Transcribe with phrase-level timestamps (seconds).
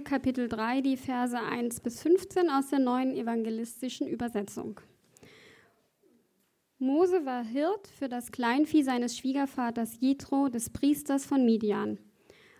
[0.00, 4.80] Kapitel 3, die Verse 1 bis 15 aus der neuen evangelistischen Übersetzung.
[6.78, 11.98] Mose war Hirt für das Kleinvieh seines Schwiegervaters Jethro, des Priesters von Midian.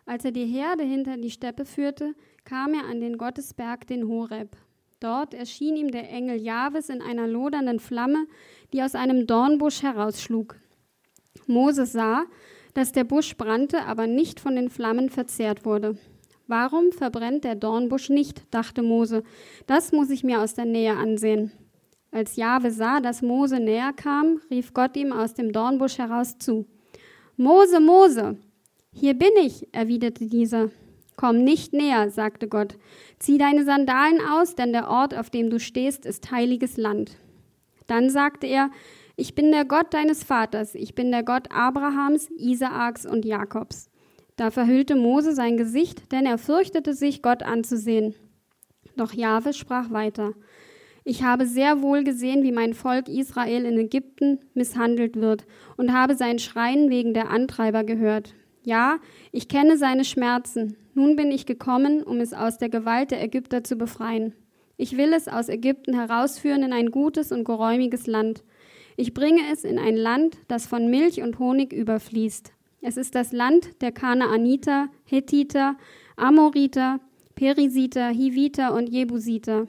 [0.06, 2.14] Als er die Herde hinter die Steppe führte,
[2.44, 4.56] kam er an den Gottesberg, den Horeb.
[5.00, 8.26] Dort erschien ihm der Engel Jahwes in einer lodernden Flamme,
[8.72, 10.56] die aus einem Dornbusch herausschlug.
[11.46, 12.24] Moses sah,
[12.72, 15.98] dass der Busch brannte, aber nicht von den Flammen verzehrt wurde.
[16.46, 18.42] Warum verbrennt der Dornbusch nicht?
[18.52, 19.24] dachte Mose.
[19.66, 21.50] Das muss ich mir aus der Nähe ansehen.
[22.12, 26.66] Als Jahwe sah, dass Mose näher kam, rief Gott ihm aus dem Dornbusch heraus zu.
[27.36, 28.36] Mose, Mose!
[28.92, 30.70] Hier bin ich, erwiderte dieser.
[31.16, 32.78] Komm nicht näher, sagte Gott.
[33.18, 37.16] Zieh deine Sandalen aus, denn der Ort, auf dem du stehst, ist heiliges Land.
[37.86, 38.70] Dann sagte er,
[39.16, 43.90] ich bin der Gott deines Vaters, ich bin der Gott Abrahams, Isaaks und Jakobs.
[44.36, 48.14] Da verhüllte Mose sein Gesicht, denn er fürchtete sich, Gott anzusehen.
[48.96, 50.32] Doch Jahwe sprach weiter.
[51.04, 56.16] Ich habe sehr wohl gesehen, wie mein Volk Israel in Ägypten misshandelt wird und habe
[56.16, 58.34] sein Schreien wegen der Antreiber gehört.
[58.64, 58.98] Ja,
[59.30, 60.76] ich kenne seine Schmerzen.
[60.94, 64.34] Nun bin ich gekommen, um es aus der Gewalt der Ägypter zu befreien.
[64.76, 68.42] Ich will es aus Ägypten herausführen in ein gutes und geräumiges Land.
[68.96, 72.55] Ich bringe es in ein Land, das von Milch und Honig überfließt.
[72.80, 75.76] Es ist das Land der Kanaaniter, Hethiter,
[76.16, 77.00] Amoriter,
[77.34, 79.66] Perisiter, Hiviter und Jebusiter.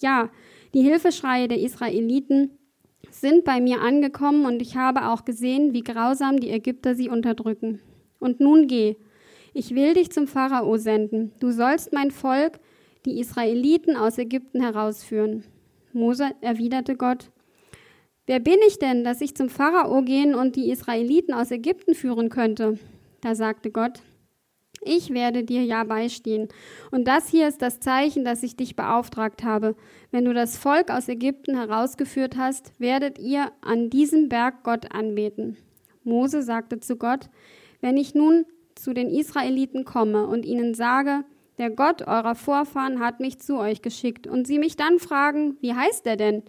[0.00, 0.30] Ja,
[0.74, 2.50] die Hilfeschreie der Israeliten
[3.10, 7.80] sind bei mir angekommen und ich habe auch gesehen, wie grausam die Ägypter sie unterdrücken.
[8.18, 8.96] Und nun geh.
[9.52, 11.32] Ich will dich zum Pharao senden.
[11.40, 12.60] Du sollst mein Volk,
[13.04, 15.44] die Israeliten aus Ägypten herausführen.
[15.92, 17.30] Mose erwiderte Gott,
[18.30, 22.28] Wer bin ich denn, dass ich zum Pharao gehen und die Israeliten aus Ägypten führen
[22.28, 22.78] könnte?
[23.22, 24.02] Da sagte Gott,
[24.82, 26.46] ich werde dir ja beistehen.
[26.92, 29.74] Und das hier ist das Zeichen, das ich dich beauftragt habe.
[30.12, 35.56] Wenn du das Volk aus Ägypten herausgeführt hast, werdet ihr an diesem Berg Gott anbeten.
[36.04, 37.30] Mose sagte zu Gott,
[37.80, 38.46] wenn ich nun
[38.76, 41.24] zu den Israeliten komme und ihnen sage,
[41.58, 45.74] der Gott eurer Vorfahren hat mich zu euch geschickt, und sie mich dann fragen, wie
[45.74, 46.44] heißt er denn?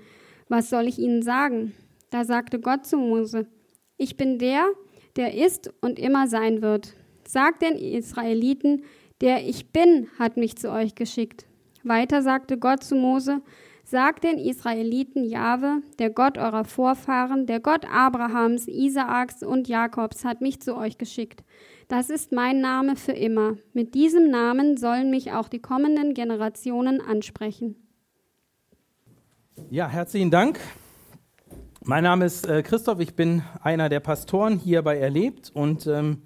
[0.52, 1.72] Was soll ich ihnen sagen?
[2.10, 3.48] Da sagte Gott zu Mose,
[3.96, 4.68] ich bin der,
[5.16, 6.94] der ist und immer sein wird.
[7.26, 8.84] Sagt den Israeliten,
[9.22, 11.46] der ich bin, hat mich zu euch geschickt.
[11.86, 13.42] Weiter sagte Gott zu Mose,
[13.86, 20.42] Sagt den Israeliten Jahwe, der Gott eurer Vorfahren, der Gott Abrahams, Isaaks und Jakobs, hat
[20.42, 21.46] mich zu euch geschickt.
[21.88, 23.56] Das ist mein Name für immer.
[23.72, 27.81] Mit diesem Namen sollen mich auch die kommenden Generationen ansprechen.
[29.74, 30.60] Ja, herzlichen Dank.
[31.86, 36.24] Mein Name ist äh, Christoph, ich bin einer der Pastoren hier bei Erlebt und ähm,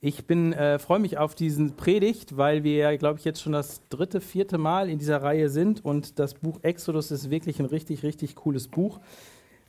[0.00, 4.20] ich äh, freue mich auf diesen Predigt, weil wir, glaube ich, jetzt schon das dritte,
[4.20, 8.34] vierte Mal in dieser Reihe sind und das Buch Exodus ist wirklich ein richtig, richtig
[8.34, 8.98] cooles Buch.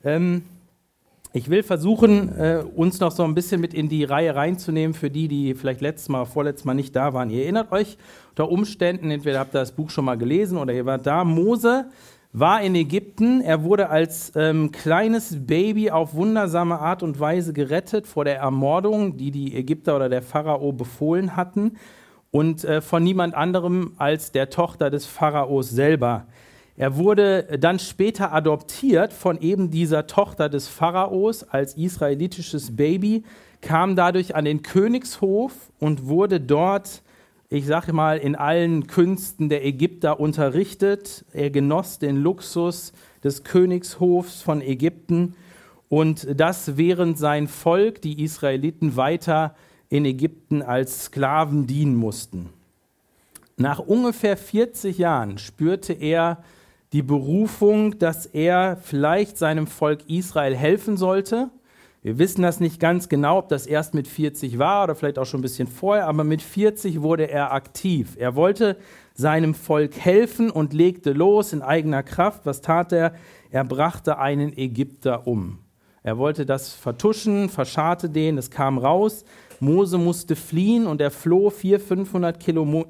[0.02, 0.42] Ähm,
[1.32, 5.08] ich will versuchen, äh, uns noch so ein bisschen mit in die Reihe reinzunehmen für
[5.08, 7.30] die, die vielleicht letztes Mal, vorletztes Mal nicht da waren.
[7.30, 7.96] Ihr erinnert euch
[8.30, 11.92] unter Umständen, entweder habt ihr das Buch schon mal gelesen oder ihr wart da, Mose
[12.32, 13.40] war in Ägypten.
[13.40, 19.16] Er wurde als ähm, kleines Baby auf wundersame Art und Weise gerettet vor der Ermordung,
[19.16, 21.76] die die Ägypter oder der Pharao befohlen hatten.
[22.30, 26.26] Und äh, von niemand anderem als der Tochter des Pharaos selber.
[26.76, 33.24] Er wurde dann später adoptiert von eben dieser Tochter des Pharaos als israelitisches Baby,
[33.60, 37.02] kam dadurch an den Königshof und wurde dort
[37.52, 41.24] ich sage mal, in allen Künsten der Ägypter unterrichtet.
[41.32, 42.92] Er genoss den Luxus
[43.24, 45.34] des Königshofs von Ägypten
[45.88, 49.56] und das während sein Volk, die Israeliten, weiter
[49.88, 52.50] in Ägypten als Sklaven dienen mussten.
[53.56, 56.44] Nach ungefähr 40 Jahren spürte er
[56.92, 61.50] die Berufung, dass er vielleicht seinem Volk Israel helfen sollte
[62.02, 65.26] wir wissen das nicht ganz genau, ob das erst mit 40 war oder vielleicht auch
[65.26, 68.16] schon ein bisschen vorher, aber mit 40 wurde er aktiv.
[68.18, 68.78] Er wollte
[69.12, 72.46] seinem Volk helfen und legte los in eigener Kraft.
[72.46, 73.12] Was tat er?
[73.50, 75.58] Er brachte einen Ägypter um.
[76.02, 79.26] Er wollte das vertuschen, verscharrte den, es kam raus.
[79.58, 82.40] Mose musste fliehen und er floh 400, 500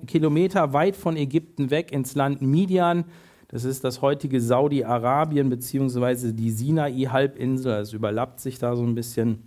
[0.06, 3.04] Kilometer weit von Ägypten weg ins Land Midian
[3.52, 7.80] das ist das heutige Saudi-Arabien beziehungsweise die Sinai-Halbinsel.
[7.80, 9.42] Es überlappt sich da so ein bisschen.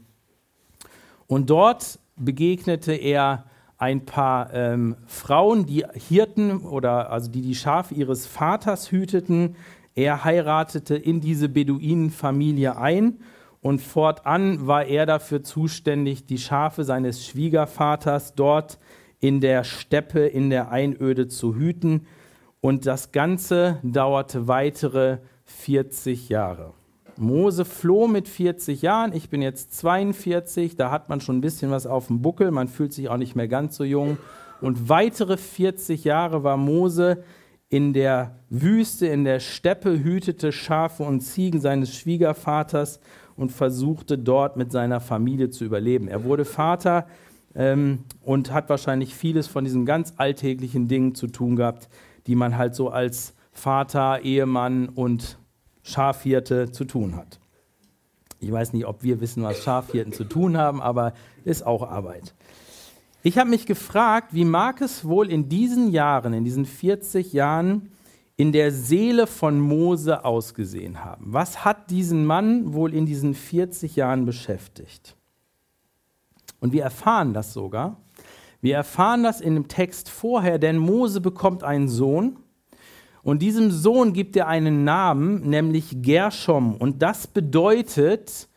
[1.28, 3.46] Und dort begegnete er
[3.78, 9.56] ein paar ähm, Frauen, die Hirten oder also die die Schafe ihres Vaters hüteten.
[9.96, 13.20] Er heiratete in diese Beduinenfamilie ein
[13.62, 18.80] und fortan war er dafür zuständig, die Schafe seines Schwiegervaters dort
[19.22, 22.06] in der Steppe, in der Einöde zu hüten.
[22.64, 26.72] Und das Ganze dauerte weitere 40 Jahre.
[27.18, 31.72] Mose floh mit 40 Jahren, ich bin jetzt 42, da hat man schon ein bisschen
[31.72, 34.18] was auf dem Buckel, man fühlt sich auch nicht mehr ganz so jung.
[34.62, 37.26] Und weitere 40 Jahre war Mose
[37.68, 43.02] in der Wüste, in der Steppe, hütete Schafe und Ziegen seines Schwiegervaters
[43.36, 46.08] und versuchte dort mit seiner Familie zu überleben.
[46.08, 47.08] Er wurde Vater
[47.56, 51.90] ähm, und hat wahrscheinlich vieles von diesen ganz alltäglichen Dingen zu tun gehabt,
[52.28, 55.38] die man halt so als Vater, Ehemann und
[55.84, 57.40] Schafhirte zu tun hat.
[58.40, 61.14] Ich weiß nicht, ob wir wissen, was Schafhirten zu tun haben, aber
[61.46, 62.34] ist auch Arbeit.
[63.22, 67.90] Ich habe mich gefragt, wie mag es wohl in diesen Jahren, in diesen 40 Jahren,
[68.36, 71.26] in der Seele von Mose ausgesehen haben?
[71.28, 75.16] Was hat diesen Mann wohl in diesen 40 Jahren beschäftigt?
[76.60, 78.03] Und wir erfahren das sogar.
[78.64, 82.38] Wir erfahren das in dem Text vorher, denn Mose bekommt einen Sohn
[83.22, 86.78] und diesem Sohn gibt er einen Namen, nämlich Gershom.
[86.78, 88.48] Und das bedeutet,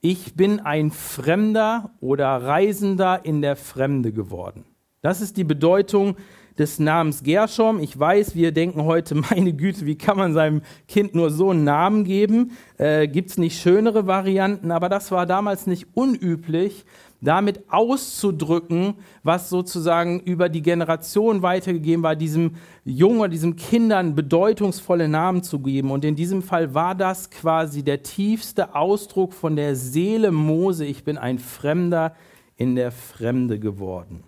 [0.00, 4.64] ich bin ein Fremder oder Reisender in der Fremde geworden.
[5.00, 6.16] Das ist die Bedeutung
[6.58, 7.78] des Namens Gershom.
[7.78, 11.62] Ich weiß, wir denken heute, meine Güte, wie kann man seinem Kind nur so einen
[11.62, 12.50] Namen geben?
[12.78, 14.72] Äh, Gibt es nicht schönere Varianten?
[14.72, 16.84] Aber das war damals nicht unüblich,
[17.22, 25.08] damit auszudrücken, was sozusagen über die Generation weitergegeben war, diesem Jungen oder diesem Kindern bedeutungsvolle
[25.08, 25.92] Namen zu geben.
[25.92, 30.84] Und in diesem Fall war das quasi der tiefste Ausdruck von der Seele Mose.
[30.84, 32.14] Ich bin ein Fremder
[32.56, 34.24] in der Fremde geworden.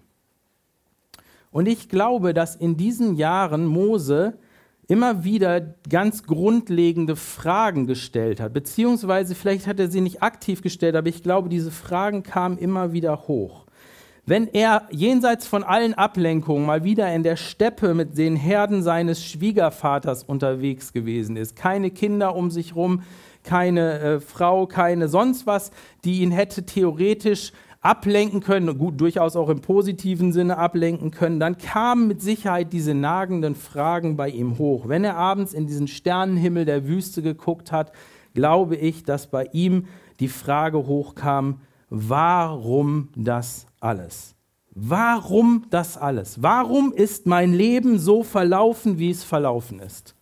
[1.50, 4.38] Und ich glaube, dass in diesen Jahren Mose
[4.88, 8.52] immer wieder ganz grundlegende Fragen gestellt hat.
[8.52, 12.92] Beziehungsweise vielleicht hat er sie nicht aktiv gestellt, aber ich glaube, diese Fragen kamen immer
[12.92, 13.64] wieder hoch.
[14.26, 19.22] Wenn er jenseits von allen Ablenkungen mal wieder in der Steppe mit den Herden seines
[19.22, 23.02] Schwiegervaters unterwegs gewesen ist, keine Kinder um sich rum,
[23.42, 25.70] keine äh, Frau, keine sonst was,
[26.04, 27.52] die ihn hätte theoretisch
[27.84, 32.94] ablenken können, gut, durchaus auch im positiven Sinne ablenken können, dann kamen mit Sicherheit diese
[32.94, 34.88] nagenden Fragen bei ihm hoch.
[34.88, 37.92] Wenn er abends in diesen Sternenhimmel der Wüste geguckt hat,
[38.32, 39.84] glaube ich, dass bei ihm
[40.19, 41.60] die Frage hochkam,
[41.90, 44.34] warum das alles?
[44.70, 46.42] Warum das alles?
[46.42, 50.16] Warum ist mein Leben so verlaufen, wie es verlaufen ist?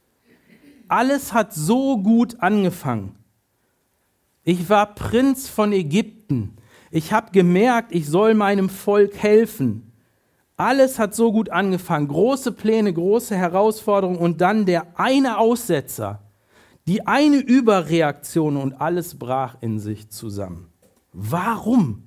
[0.88, 3.15] Alles hat so gut angefangen.
[4.43, 6.56] Ich war Prinz von Ägypten.
[6.94, 9.93] Ich habe gemerkt, ich soll meinem Volk helfen.
[10.59, 12.06] Alles hat so gut angefangen.
[12.06, 16.21] Große Pläne, große Herausforderungen und dann der eine Aussetzer,
[16.87, 20.71] die eine Überreaktion und alles brach in sich zusammen.
[21.15, 22.03] Warum?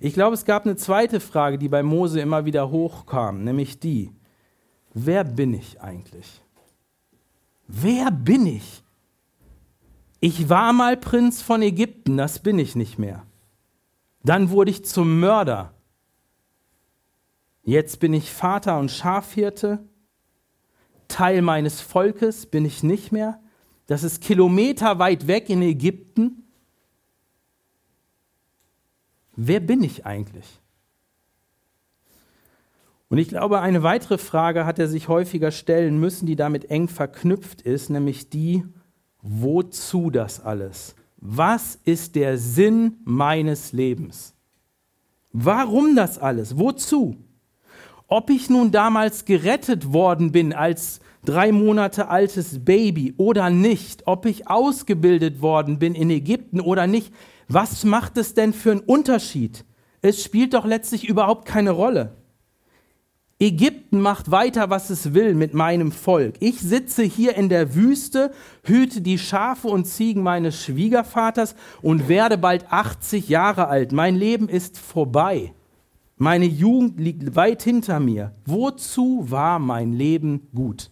[0.00, 4.10] Ich glaube, es gab eine zweite Frage, die bei Mose immer wieder hochkam, nämlich die,
[4.94, 6.42] wer bin ich eigentlich?
[7.68, 8.79] Wer bin ich?
[10.20, 13.26] Ich war mal Prinz von Ägypten, das bin ich nicht mehr.
[14.22, 15.72] Dann wurde ich zum Mörder.
[17.62, 19.78] Jetzt bin ich Vater und Schafhirte.
[21.08, 23.40] Teil meines Volkes bin ich nicht mehr.
[23.86, 26.44] Das ist kilometerweit weg in Ägypten.
[29.36, 30.60] Wer bin ich eigentlich?
[33.08, 36.88] Und ich glaube, eine weitere Frage hat er sich häufiger stellen müssen, die damit eng
[36.88, 38.64] verknüpft ist, nämlich die,
[39.22, 40.94] wozu das alles?
[41.18, 44.34] Was ist der Sinn meines Lebens?
[45.32, 46.58] Warum das alles?
[46.58, 47.16] Wozu?
[48.08, 54.26] Ob ich nun damals gerettet worden bin als drei Monate altes Baby oder nicht, ob
[54.26, 57.12] ich ausgebildet worden bin in Ägypten oder nicht,
[57.48, 59.64] was macht es denn für einen Unterschied?
[60.02, 62.16] Es spielt doch letztlich überhaupt keine Rolle.
[63.42, 66.34] Ägypten macht weiter, was es will mit meinem Volk.
[66.40, 68.32] Ich sitze hier in der Wüste,
[68.64, 73.92] hüte die Schafe und Ziegen meines Schwiegervaters und werde bald 80 Jahre alt.
[73.92, 75.54] Mein Leben ist vorbei.
[76.18, 78.34] Meine Jugend liegt weit hinter mir.
[78.44, 80.90] Wozu war mein Leben gut?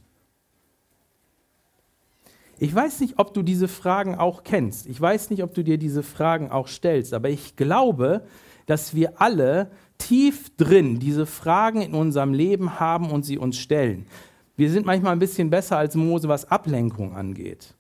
[2.59, 4.87] Ich weiß nicht, ob du diese Fragen auch kennst.
[4.87, 8.23] Ich weiß nicht, ob du dir diese Fragen auch stellst, aber ich glaube,
[8.65, 14.07] dass wir alle tief drin diese Fragen in unserem Leben haben und sie uns stellen.
[14.57, 17.75] Wir sind manchmal ein bisschen besser als Mose, was Ablenkung angeht.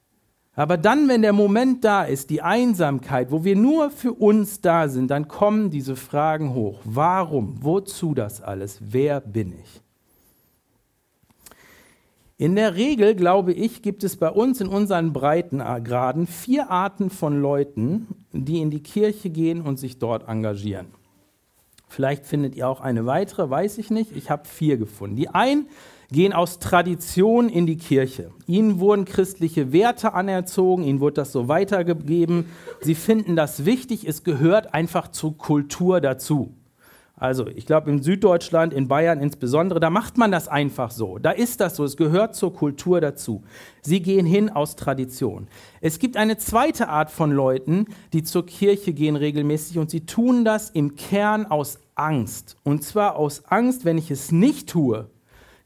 [0.54, 4.88] Aber dann, wenn der Moment da ist, die Einsamkeit, wo wir nur für uns da
[4.88, 6.80] sind, dann kommen diese Fragen hoch.
[6.84, 7.58] Warum?
[7.60, 8.78] Wozu das alles?
[8.80, 9.80] Wer bin ich?
[12.36, 17.40] In der Regel, glaube ich, gibt es bei uns in unseren Breitengraden vier Arten von
[17.40, 20.86] Leuten, die in die Kirche gehen und sich dort engagieren.
[21.88, 24.16] Vielleicht findet ihr auch eine weitere, weiß ich nicht.
[24.16, 25.16] Ich habe vier gefunden.
[25.16, 25.66] Die einen
[26.10, 28.30] gehen aus Tradition in die Kirche.
[28.46, 32.46] Ihnen wurden christliche Werte anerzogen, ihnen wurde das so weitergegeben.
[32.80, 36.54] Sie finden das wichtig, es gehört einfach zur Kultur dazu.
[37.18, 41.18] Also ich glaube in Süddeutschland, in Bayern insbesondere, da macht man das einfach so.
[41.18, 43.42] Da ist das so, es gehört zur Kultur dazu.
[43.82, 45.48] Sie gehen hin aus Tradition.
[45.80, 50.44] Es gibt eine zweite Art von Leuten, die zur Kirche gehen regelmäßig und sie tun
[50.44, 52.56] das im Kern aus Angst.
[52.62, 55.10] Und zwar aus Angst, wenn ich es nicht tue,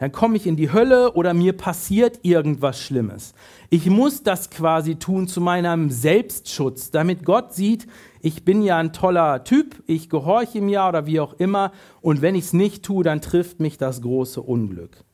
[0.02, 3.34] dann komme ich in die Hölle oder mir passiert irgendwas Schlimmes.
[3.70, 7.86] Ich muss das quasi tun zu meinem Selbstschutz, damit Gott sieht,
[8.22, 12.22] ich bin ja ein toller Typ, ich gehorche ihm ja oder wie auch immer, und
[12.22, 15.04] wenn ich es nicht tue, dann trifft mich das große Unglück.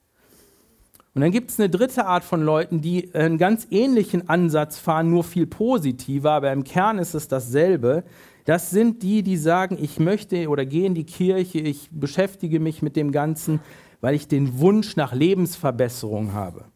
[1.15, 5.11] Und dann gibt es eine dritte Art von Leuten, die einen ganz ähnlichen Ansatz fahren,
[5.11, 8.05] nur viel positiver, aber im Kern ist es dasselbe.
[8.45, 12.83] Das sind die, die sagen, ich möchte oder gehe in die Kirche, ich beschäftige mich
[12.83, 13.61] mit dem Ganzen,
[14.01, 16.67] weil ich den Wunsch nach Lebensverbesserung habe.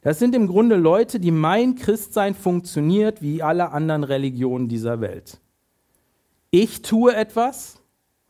[0.00, 5.40] Das sind im Grunde Leute, die mein Christsein funktioniert wie alle anderen Religionen dieser Welt.
[6.56, 7.80] Ich tue etwas,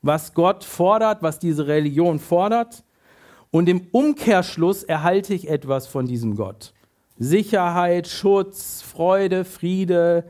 [0.01, 2.83] was Gott fordert, was diese Religion fordert,
[3.51, 6.73] und im Umkehrschluss erhalte ich etwas von diesem Gott.
[7.19, 10.25] Sicherheit, Schutz, Freude, Friede,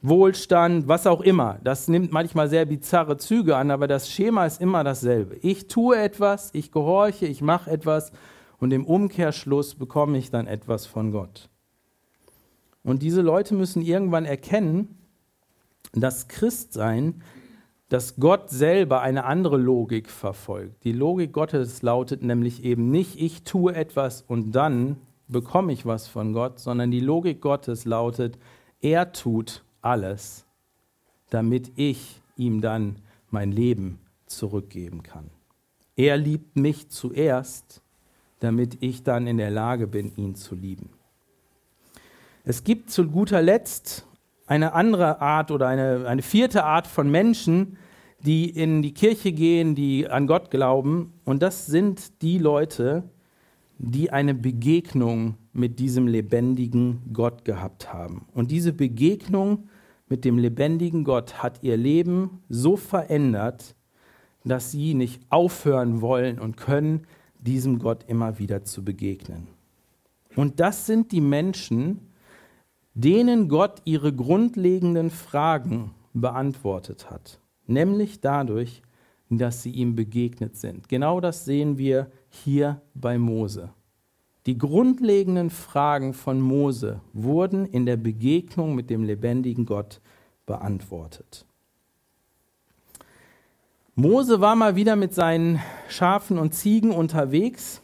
[0.00, 1.58] Wohlstand, was auch immer.
[1.62, 5.36] Das nimmt manchmal sehr bizarre Züge an, aber das Schema ist immer dasselbe.
[5.42, 8.12] Ich tue etwas, ich gehorche, ich mache etwas
[8.56, 11.50] und im Umkehrschluss bekomme ich dann etwas von Gott.
[12.82, 14.95] Und diese Leute müssen irgendwann erkennen,
[15.92, 17.22] dass Christsein,
[17.88, 20.84] dass Gott selber eine andere Logik verfolgt.
[20.84, 24.96] Die Logik Gottes lautet nämlich eben nicht, ich tue etwas und dann
[25.28, 28.38] bekomme ich was von Gott, sondern die Logik Gottes lautet,
[28.80, 30.44] er tut alles,
[31.30, 32.96] damit ich ihm dann
[33.30, 35.30] mein Leben zurückgeben kann.
[35.96, 37.82] Er liebt mich zuerst,
[38.40, 40.90] damit ich dann in der Lage bin, ihn zu lieben.
[42.44, 44.06] Es gibt zu guter Letzt
[44.46, 47.76] eine andere Art oder eine, eine vierte Art von Menschen,
[48.20, 51.12] die in die Kirche gehen, die an Gott glauben.
[51.24, 53.04] Und das sind die Leute,
[53.78, 58.26] die eine Begegnung mit diesem lebendigen Gott gehabt haben.
[58.32, 59.68] Und diese Begegnung
[60.08, 63.74] mit dem lebendigen Gott hat ihr Leben so verändert,
[64.44, 67.06] dass sie nicht aufhören wollen und können,
[67.38, 69.48] diesem Gott immer wieder zu begegnen.
[70.36, 72.12] Und das sind die Menschen,
[72.96, 78.82] denen Gott ihre grundlegenden Fragen beantwortet hat, nämlich dadurch,
[79.28, 80.88] dass sie ihm begegnet sind.
[80.88, 83.70] Genau das sehen wir hier bei Mose.
[84.46, 90.00] Die grundlegenden Fragen von Mose wurden in der Begegnung mit dem lebendigen Gott
[90.46, 91.44] beantwortet.
[93.94, 97.82] Mose war mal wieder mit seinen Schafen und Ziegen unterwegs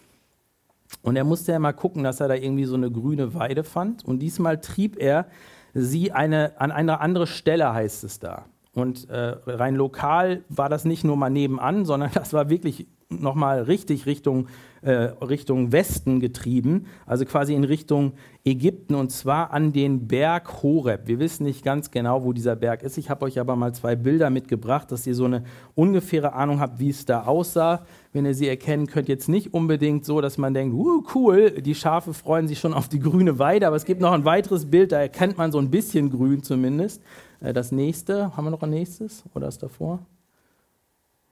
[1.00, 4.04] und er musste ja mal gucken, dass er da irgendwie so eine grüne Weide fand.
[4.04, 5.26] Und diesmal trieb er
[5.74, 8.44] sie eine, an eine andere Stelle, heißt es da.
[8.74, 12.86] Und äh, rein lokal war das nicht nur mal nebenan, sondern das war wirklich
[13.20, 14.48] nochmal richtig Richtung,
[14.82, 18.12] äh, Richtung Westen getrieben, also quasi in Richtung
[18.44, 21.06] Ägypten und zwar an den Berg Horeb.
[21.06, 22.98] Wir wissen nicht ganz genau, wo dieser Berg ist.
[22.98, 26.80] Ich habe euch aber mal zwei Bilder mitgebracht, dass ihr so eine ungefähre Ahnung habt,
[26.80, 27.86] wie es da aussah.
[28.12, 31.74] Wenn ihr sie erkennen könnt, jetzt nicht unbedingt so, dass man denkt, uh, cool, die
[31.74, 34.92] Schafe freuen sich schon auf die grüne Weide, aber es gibt noch ein weiteres Bild,
[34.92, 37.02] da erkennt man so ein bisschen grün zumindest.
[37.40, 40.00] Äh, das nächste, haben wir noch ein nächstes oder ist davor?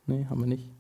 [0.07, 0.71] Nee, haben wir nicht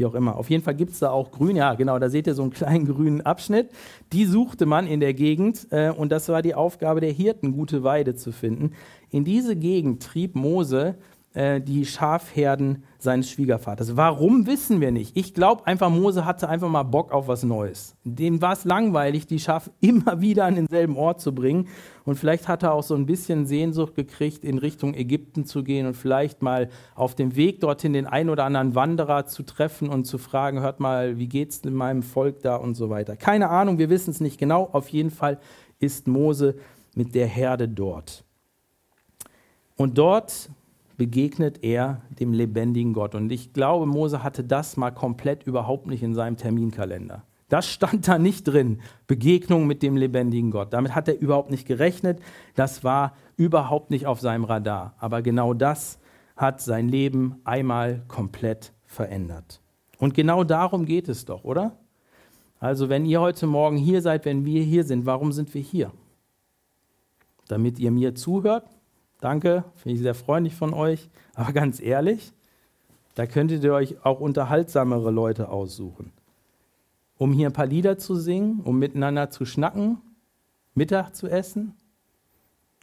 [0.00, 0.36] wie auch immer.
[0.36, 2.52] Auf jeden Fall gibt es da auch grün, ja genau, da seht ihr so einen
[2.52, 3.68] kleinen grünen Abschnitt.
[4.12, 7.84] Die suchte man in der Gegend äh, und das war die Aufgabe der Hirten, gute
[7.84, 8.72] Weide zu finden.
[9.10, 10.96] In diese Gegend trieb Mose
[11.32, 13.96] äh, die Schafherden seines Schwiegervaters.
[13.96, 15.16] Warum wissen wir nicht?
[15.16, 17.94] Ich glaube einfach, Mose hatte einfach mal Bock auf was Neues.
[18.02, 21.68] Dem war es langweilig, die Schafe immer wieder an denselben Ort zu bringen.
[22.04, 25.86] Und vielleicht hat er auch so ein bisschen Sehnsucht gekriegt, in Richtung Ägypten zu gehen
[25.86, 30.06] und vielleicht mal auf dem Weg dorthin den einen oder anderen Wanderer zu treffen und
[30.06, 33.14] zu fragen, hört mal, wie geht's in meinem Volk da und so weiter.
[33.14, 34.68] Keine Ahnung, wir wissen es nicht genau.
[34.72, 35.38] Auf jeden Fall
[35.78, 36.56] ist Mose
[36.94, 38.24] mit der Herde dort.
[39.76, 40.50] Und dort
[41.00, 43.14] begegnet er dem lebendigen Gott.
[43.14, 47.22] Und ich glaube, Mose hatte das mal komplett überhaupt nicht in seinem Terminkalender.
[47.48, 50.74] Das stand da nicht drin, Begegnung mit dem lebendigen Gott.
[50.74, 52.20] Damit hat er überhaupt nicht gerechnet.
[52.54, 54.92] Das war überhaupt nicht auf seinem Radar.
[54.98, 55.98] Aber genau das
[56.36, 59.62] hat sein Leben einmal komplett verändert.
[59.96, 61.78] Und genau darum geht es doch, oder?
[62.58, 65.92] Also wenn ihr heute Morgen hier seid, wenn wir hier sind, warum sind wir hier?
[67.48, 68.68] Damit ihr mir zuhört,
[69.20, 71.08] Danke, finde ich sehr freundlich von euch.
[71.34, 72.32] Aber ganz ehrlich,
[73.14, 76.10] Da könntet ihr euch auch unterhaltsamere Leute aussuchen.
[77.18, 79.98] Um hier ein paar Lieder zu singen, um miteinander zu schnacken,
[80.74, 81.74] Mittag zu essen?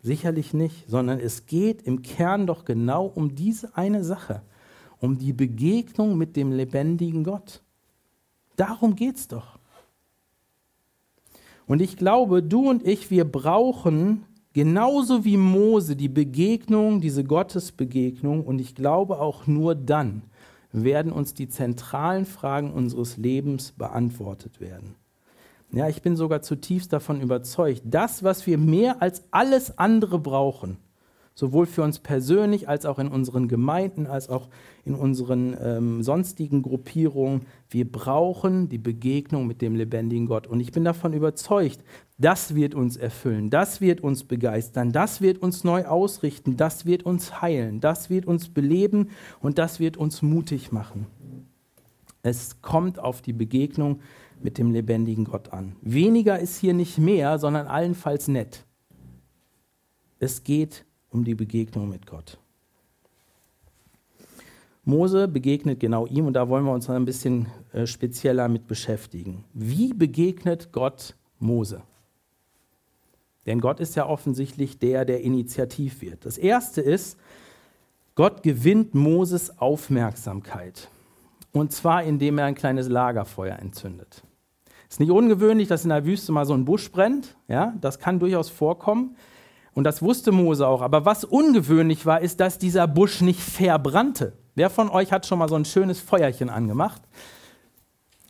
[0.03, 4.43] Sicherlich nicht, sondern es geht im Kern doch genau um diese eine Sache,
[4.99, 7.63] um die Begegnung mit dem lebendigen Gott.
[8.57, 9.57] Darum geht es doch.
[11.65, 14.23] Und ich glaube, du und ich, wir brauchen
[14.57, 18.43] genauso wie Mose die Begegnung, diese Gottesbegegnung.
[18.43, 20.23] Und ich glaube auch nur dann
[20.71, 24.95] werden uns die zentralen Fragen unseres Lebens beantwortet werden.
[25.71, 30.77] Ja, ich bin sogar zutiefst davon überzeugt, das, was wir mehr als alles andere brauchen,
[31.37, 34.49] sowohl für uns persönlich als auch in unseren Gemeinden, als auch
[34.85, 37.41] in unseren ähm, sonstigen Gruppierungen.
[37.69, 40.47] Wir brauchen die Begegnung mit dem lebendigen Gott.
[40.47, 41.83] Und ich bin davon überzeugt,
[42.17, 47.03] das wird uns erfüllen, das wird uns begeistern, das wird uns neu ausrichten, das wird
[47.03, 51.05] uns heilen, das wird uns beleben und das wird uns mutig machen.
[52.23, 53.99] Es kommt auf die Begegnung
[54.41, 55.75] mit dem lebendigen Gott an.
[55.83, 58.65] Weniger ist hier nicht mehr, sondern allenfalls nett.
[60.17, 62.37] Es geht um die Begegnung mit Gott.
[64.83, 69.43] Mose begegnet genau ihm und da wollen wir uns ein bisschen äh, spezieller mit beschäftigen.
[69.53, 71.81] Wie begegnet Gott Mose?
[73.45, 76.25] Denn Gott ist ja offensichtlich der, der initiativ wird.
[76.25, 77.17] Das erste ist,
[78.15, 80.89] Gott gewinnt Moses Aufmerksamkeit.
[81.51, 84.23] Und zwar, indem er ein kleines Lagerfeuer entzündet.
[84.89, 87.35] Es ist nicht ungewöhnlich, dass in der Wüste mal so ein Busch brennt.
[87.47, 89.17] Ja, das kann durchaus vorkommen.
[89.77, 90.81] Und das wusste Mose auch.
[90.81, 94.33] Aber was ungewöhnlich war, ist, dass dieser Busch nicht verbrannte.
[94.55, 97.03] Wer von euch hat schon mal so ein schönes Feuerchen angemacht?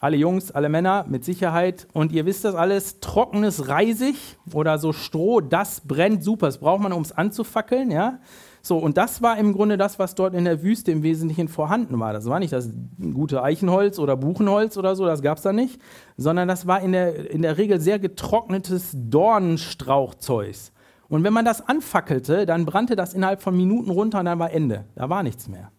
[0.01, 1.87] Alle Jungs, alle Männer mit Sicherheit.
[1.93, 4.17] Und ihr wisst das alles, trockenes Reisig
[4.51, 6.47] oder so Stroh, das brennt super.
[6.47, 7.91] Das braucht man, um es anzufackeln.
[7.91, 8.19] Ja?
[8.61, 11.97] So, und das war im Grunde das, was dort in der Wüste im Wesentlichen vorhanden
[11.97, 12.11] war.
[12.11, 12.69] Das war nicht das
[13.13, 15.79] gute Eichenholz oder Buchenholz oder so, das gab es da nicht,
[16.17, 20.73] sondern das war in der, in der Regel sehr getrocknetes Dornenstrauchzeugs.
[21.09, 24.51] Und wenn man das anfackelte, dann brannte das innerhalb von Minuten runter und dann war
[24.51, 24.85] Ende.
[24.95, 25.71] Da war nichts mehr.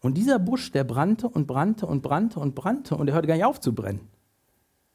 [0.00, 3.34] Und dieser Busch, der brannte und brannte und brannte und brannte und er hörte gar
[3.36, 4.08] nicht auf zu brennen.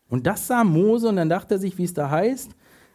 [0.07, 2.51] Und das sah Mose und dann dachte er sich, wie es da heißt,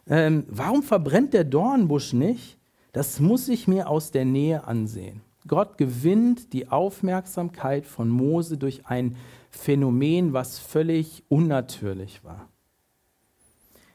[0.06, 2.58] ähm, warum verbrennt der Dornbusch nicht?
[2.92, 5.22] Das muss ich mir aus der Nähe ansehen.
[5.46, 9.16] Gott gewinnt die Aufmerksamkeit von Mose durch ein
[9.50, 12.48] Phänomen, was völlig unnatürlich war.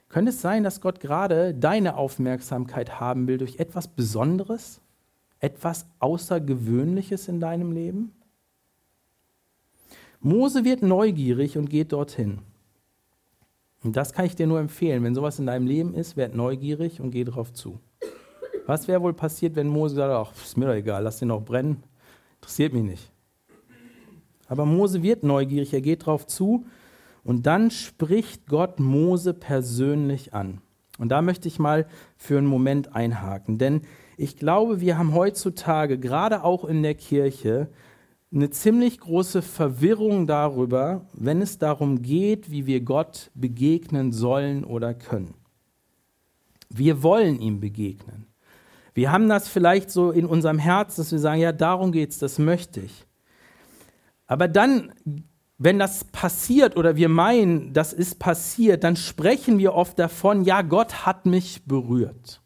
[0.10, 4.82] Könnte es sein, dass Gott gerade deine Aufmerksamkeit haben will durch etwas Besonderes,
[5.40, 8.12] etwas Außergewöhnliches in deinem Leben?
[10.20, 12.40] Mose wird neugierig und geht dorthin.
[13.84, 15.04] Und das kann ich dir nur empfehlen.
[15.04, 17.80] Wenn sowas in deinem Leben ist, werd neugierig und geh darauf zu.
[18.66, 21.42] Was wäre wohl passiert, wenn Mose sagt, ach, ist mir doch egal, lass den noch
[21.42, 21.84] brennen,
[22.36, 23.12] interessiert mich nicht.
[24.48, 26.66] Aber Mose wird neugierig, er geht darauf zu
[27.24, 30.62] und dann spricht Gott Mose persönlich an.
[30.98, 33.82] Und da möchte ich mal für einen Moment einhaken, denn
[34.18, 37.70] ich glaube, wir haben heutzutage, gerade auch in der Kirche,
[38.34, 44.94] eine ziemlich große Verwirrung darüber, wenn es darum geht, wie wir Gott begegnen sollen oder
[44.94, 45.34] können.
[46.70, 48.28] Wir wollen ihm begegnen.
[48.94, 52.20] Wir haben das vielleicht so in unserem Herz, dass wir sagen, ja, darum geht es,
[52.20, 53.06] das möchte ich.
[54.28, 54.94] Aber dann
[55.60, 60.62] wenn das passiert oder wir meinen, das ist passiert, dann sprechen wir oft davon, ja,
[60.62, 62.42] Gott hat mich berührt.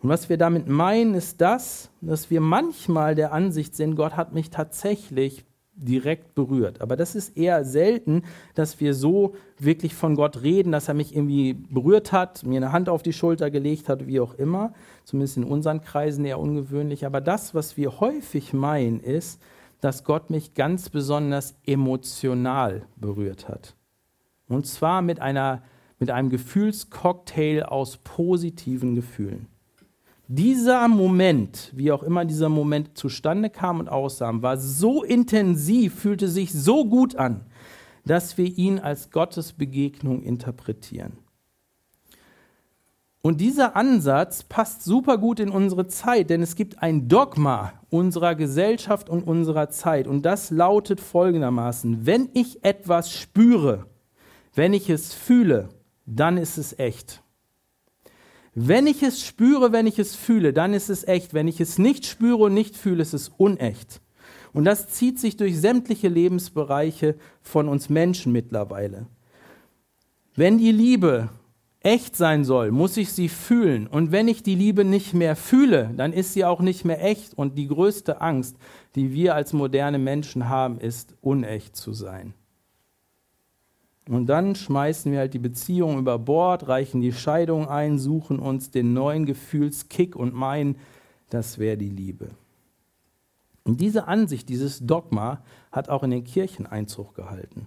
[0.00, 4.34] Und was wir damit meinen, ist das, dass wir manchmal der Ansicht sind, Gott hat
[4.34, 6.82] mich tatsächlich direkt berührt.
[6.82, 8.22] Aber das ist eher selten,
[8.54, 12.70] dass wir so wirklich von Gott reden, dass er mich irgendwie berührt hat, mir eine
[12.70, 14.74] Hand auf die Schulter gelegt hat, wie auch immer.
[15.04, 17.06] Zumindest in unseren Kreisen eher ungewöhnlich.
[17.06, 19.40] Aber das, was wir häufig meinen, ist,
[19.84, 23.74] dass Gott mich ganz besonders emotional berührt hat.
[24.48, 25.62] Und zwar mit, einer,
[25.98, 29.46] mit einem Gefühlscocktail aus positiven Gefühlen.
[30.26, 36.28] Dieser Moment, wie auch immer dieser Moment zustande kam und aussah, war so intensiv, fühlte
[36.28, 37.42] sich so gut an,
[38.06, 41.18] dass wir ihn als Gottes Begegnung interpretieren.
[43.26, 48.34] Und dieser Ansatz passt super gut in unsere Zeit, denn es gibt ein Dogma unserer
[48.34, 50.06] Gesellschaft und unserer Zeit.
[50.06, 53.86] Und das lautet folgendermaßen, wenn ich etwas spüre,
[54.54, 55.70] wenn ich es fühle,
[56.04, 57.22] dann ist es echt.
[58.54, 61.32] Wenn ich es spüre, wenn ich es fühle, dann ist es echt.
[61.32, 64.02] Wenn ich es nicht spüre und nicht fühle, ist es unecht.
[64.52, 69.06] Und das zieht sich durch sämtliche Lebensbereiche von uns Menschen mittlerweile.
[70.36, 71.30] Wenn die Liebe
[71.84, 73.86] echt sein soll, muss ich sie fühlen.
[73.86, 77.34] Und wenn ich die Liebe nicht mehr fühle, dann ist sie auch nicht mehr echt.
[77.34, 78.56] Und die größte Angst,
[78.94, 82.34] die wir als moderne Menschen haben, ist, unecht zu sein.
[84.08, 88.70] Und dann schmeißen wir halt die Beziehung über Bord, reichen die Scheidung ein, suchen uns
[88.70, 90.76] den neuen Gefühlskick und meinen,
[91.30, 92.30] das wäre die Liebe.
[93.64, 95.42] Und diese Ansicht, dieses Dogma
[95.72, 97.66] hat auch in den Kirchen Einzug gehalten.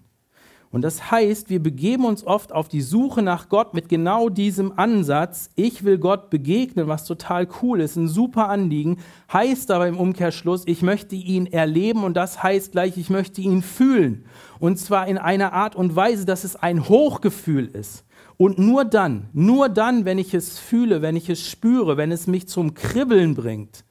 [0.69, 4.77] Und das heißt, wir begeben uns oft auf die Suche nach Gott mit genau diesem
[4.77, 5.49] Ansatz.
[5.55, 8.97] Ich will Gott begegnen, was total cool ist, ein super Anliegen.
[9.31, 13.61] Heißt aber im Umkehrschluss, ich möchte ihn erleben und das heißt gleich, ich möchte ihn
[13.61, 14.25] fühlen.
[14.59, 18.03] Und zwar in einer Art und Weise, dass es ein Hochgefühl ist.
[18.35, 22.27] Und nur dann, nur dann, wenn ich es fühle, wenn ich es spüre, wenn es
[22.27, 23.83] mich zum Kribbeln bringt,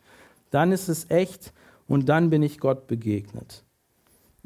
[0.51, 1.53] dann ist es echt
[1.89, 3.66] und dann bin ich Gott begegnet.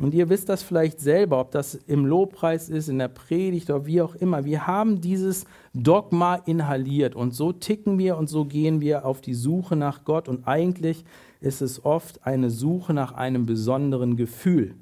[0.00, 3.84] Und ihr wisst das vielleicht selber, ob das im Lobpreis ist, in der Predigt oder
[3.84, 4.44] wie auch immer.
[4.46, 9.34] Wir haben dieses Dogma inhaliert und so ticken wir und so gehen wir auf die
[9.34, 10.28] Suche nach Gott.
[10.28, 11.04] Und eigentlich
[11.40, 14.74] ist es oft eine Suche nach einem besonderen Gefühl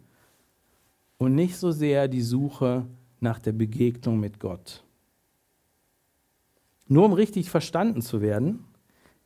[1.18, 2.86] und nicht so sehr die Suche
[3.18, 4.84] nach der Begegnung mit Gott.
[6.86, 8.64] Nur um richtig verstanden zu werden,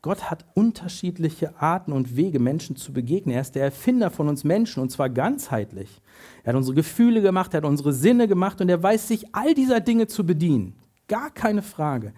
[0.03, 3.37] Gott hat unterschiedliche Arten und Wege, Menschen zu begegnen.
[3.37, 6.03] Er ist der Erfinder von uns Menschen und zwar ganzheitlich.
[6.43, 9.55] Er hat unsere Gefühle gemacht, er hat unsere Sinne gemacht und er weiß sich all
[9.55, 10.75] dieser Dinge zu bedienen.
[11.07, 12.13] Gar keine Frage.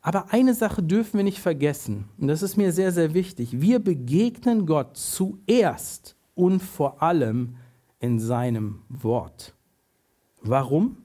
[0.00, 3.60] Aber eine Sache dürfen wir nicht vergessen und das ist mir sehr, sehr wichtig.
[3.60, 7.56] Wir begegnen Gott zuerst und vor allem
[8.00, 9.52] in seinem Wort.
[10.40, 10.98] Warum?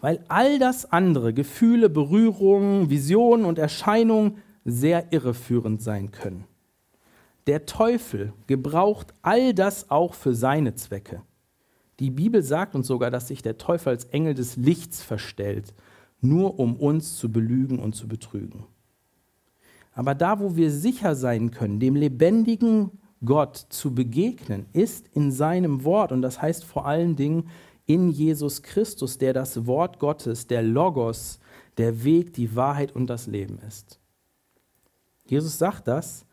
[0.00, 6.44] Weil all das andere, Gefühle, Berührungen, Visionen und Erscheinungen, sehr irreführend sein können.
[7.46, 11.22] Der Teufel gebraucht all das auch für seine Zwecke.
[11.98, 15.74] Die Bibel sagt uns sogar, dass sich der Teufel als Engel des Lichts verstellt,
[16.20, 18.64] nur um uns zu belügen und zu betrügen.
[19.92, 22.92] Aber da, wo wir sicher sein können, dem lebendigen
[23.24, 26.12] Gott zu begegnen, ist in seinem Wort.
[26.12, 27.48] Und das heißt vor allen Dingen
[27.86, 31.40] in Jesus Christus, der das Wort Gottes, der Logos,
[31.76, 34.01] der Weg, die Wahrheit und das Leben ist.
[35.26, 36.24] Jesus sagt das,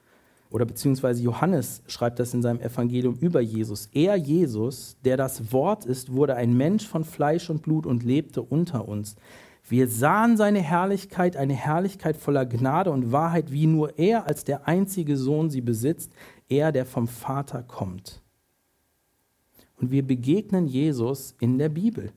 [0.50, 3.88] oder beziehungsweise Johannes schreibt das in seinem Evangelium über Jesus.
[3.94, 8.42] Er, Jesus, der das Wort ist, wurde ein Mensch von Fleisch und Blut und lebte
[8.42, 9.16] unter uns.
[9.68, 14.68] Wir sahen seine Herrlichkeit, eine Herrlichkeit voller Gnade und Wahrheit, wie nur er als der
[14.68, 16.12] einzige Sohn sie besitzt,
[16.48, 18.22] er, der vom Vater kommt.
[19.78, 22.12] Und wir begegnen Jesus in der Bibel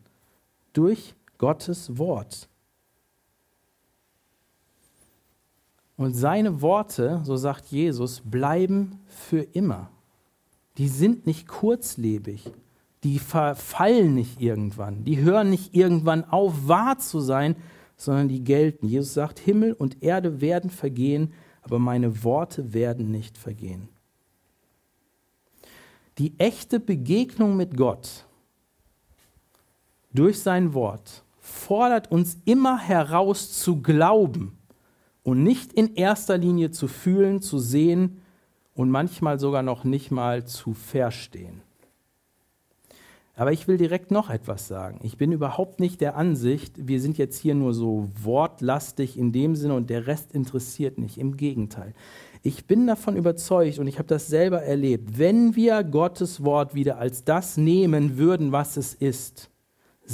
[0.72, 2.48] durch Gottes Wort.
[6.02, 9.88] Und seine Worte, so sagt Jesus, bleiben für immer.
[10.76, 12.50] Die sind nicht kurzlebig.
[13.04, 15.04] Die verfallen nicht irgendwann.
[15.04, 17.54] Die hören nicht irgendwann auf, wahr zu sein,
[17.96, 18.88] sondern die gelten.
[18.88, 23.88] Jesus sagt, Himmel und Erde werden vergehen, aber meine Worte werden nicht vergehen.
[26.18, 28.26] Die echte Begegnung mit Gott
[30.12, 34.58] durch sein Wort fordert uns immer heraus zu glauben
[35.22, 38.22] und nicht in erster Linie zu fühlen, zu sehen
[38.74, 41.62] und manchmal sogar noch nicht mal zu verstehen.
[43.34, 45.00] Aber ich will direkt noch etwas sagen.
[45.02, 49.56] Ich bin überhaupt nicht der Ansicht, wir sind jetzt hier nur so wortlastig in dem
[49.56, 51.16] Sinne und der Rest interessiert nicht.
[51.18, 51.94] Im Gegenteil.
[52.42, 56.98] Ich bin davon überzeugt und ich habe das selber erlebt, wenn wir Gottes Wort wieder
[56.98, 59.48] als das nehmen würden, was es ist,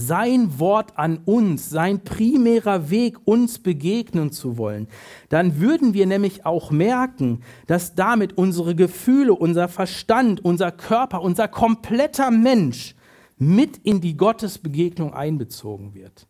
[0.07, 4.89] sein Wort an uns, sein primärer Weg, uns begegnen zu wollen,
[5.29, 11.49] dann würden wir nämlich auch merken, dass damit unsere Gefühle, unser Verstand, unser Körper, unser
[11.49, 12.95] kompletter Mensch
[13.37, 16.27] mit in die Gottesbegegnung einbezogen wird.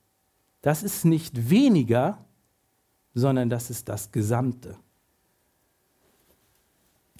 [0.62, 2.24] Das ist nicht weniger,
[3.14, 4.76] sondern das ist das Gesamte.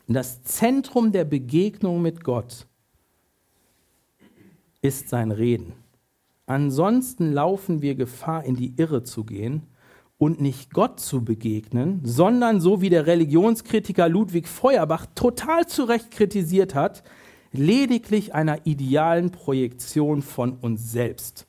[0.07, 2.67] Das Zentrum der Begegnung mit Gott
[4.81, 5.75] ist sein Reden.
[6.49, 9.65] Ansonsten laufen wir Gefahr, in die Irre zu gehen
[10.17, 16.11] und nicht Gott zu begegnen, sondern so wie der Religionskritiker Ludwig Feuerbach total zu Recht
[16.11, 17.03] kritisiert hat,
[17.53, 21.47] lediglich einer idealen Projektion von uns selbst.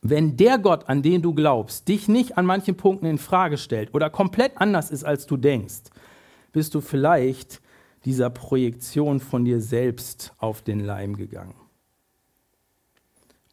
[0.00, 3.92] Wenn der Gott, an den du glaubst, dich nicht an manchen Punkten in Frage stellt
[3.92, 5.90] oder komplett anders ist, als du denkst,
[6.52, 7.60] bist du vielleicht
[8.06, 11.63] dieser Projektion von dir selbst auf den Leim gegangen.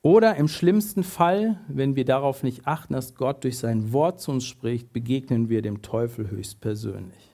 [0.04, 4.32] Oder im schlimmsten Fall, wenn wir darauf nicht achten, dass Gott durch sein Wort zu
[4.32, 7.32] uns spricht, begegnen wir dem Teufel höchstpersönlich.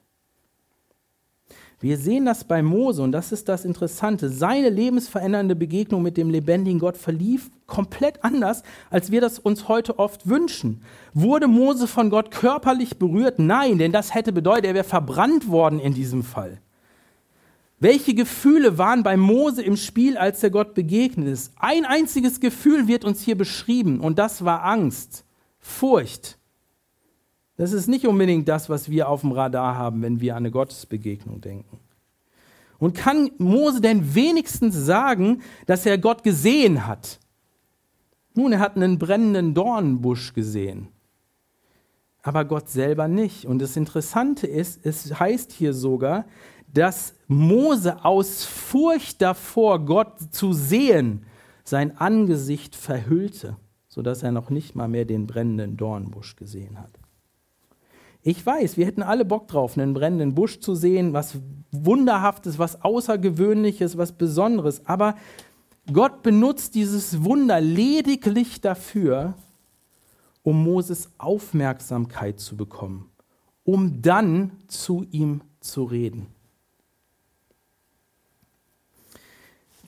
[1.79, 4.29] Wir sehen das bei Mose und das ist das Interessante.
[4.29, 9.99] Seine lebensverändernde Begegnung mit dem lebendigen Gott verlief komplett anders, als wir das uns heute
[9.99, 10.81] oft wünschen.
[11.13, 13.37] Wurde Mose von Gott körperlich berührt?
[13.37, 16.59] Nein, denn das hätte bedeutet, er wäre verbrannt worden in diesem Fall.
[17.79, 21.53] Welche Gefühle waren bei Mose im Spiel, als er Gott begegnet ist?
[21.57, 25.25] Ein einziges Gefühl wird uns hier beschrieben und das war Angst,
[25.59, 26.39] Furcht.
[27.55, 30.51] Das ist nicht unbedingt das, was wir auf dem Radar haben, wenn wir an eine
[30.51, 31.79] Gottesbegegnung denken.
[32.79, 37.19] Und kann Mose denn wenigstens sagen, dass er Gott gesehen hat?
[38.33, 40.89] Nun, er hat einen brennenden Dornenbusch gesehen,
[42.21, 43.45] aber Gott selber nicht.
[43.45, 46.25] Und das Interessante ist, es heißt hier sogar,
[46.77, 51.25] dass Mose aus Furcht davor, Gott zu sehen,
[51.63, 56.91] sein Angesicht verhüllte, sodass er noch nicht mal mehr den brennenden Dornbusch gesehen hat.
[58.21, 61.39] Ich weiß, wir hätten alle Bock drauf, einen brennenden Busch zu sehen, was
[61.71, 64.85] Wunderhaftes, was Außergewöhnliches, was Besonderes.
[64.85, 65.15] Aber
[65.91, 69.33] Gott benutzt dieses Wunder lediglich dafür,
[70.43, 73.09] um Moses Aufmerksamkeit zu bekommen,
[73.63, 76.27] um dann zu ihm zu reden.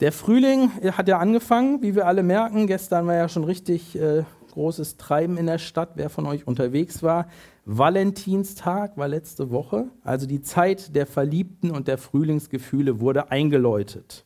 [0.00, 2.66] Der Frühling hat ja angefangen, wie wir alle merken.
[2.66, 7.02] Gestern war ja schon richtig äh, großes Treiben in der Stadt, wer von euch unterwegs
[7.02, 7.28] war.
[7.66, 14.24] Valentinstag war letzte Woche, also die Zeit der Verliebten und der Frühlingsgefühle wurde eingeläutet.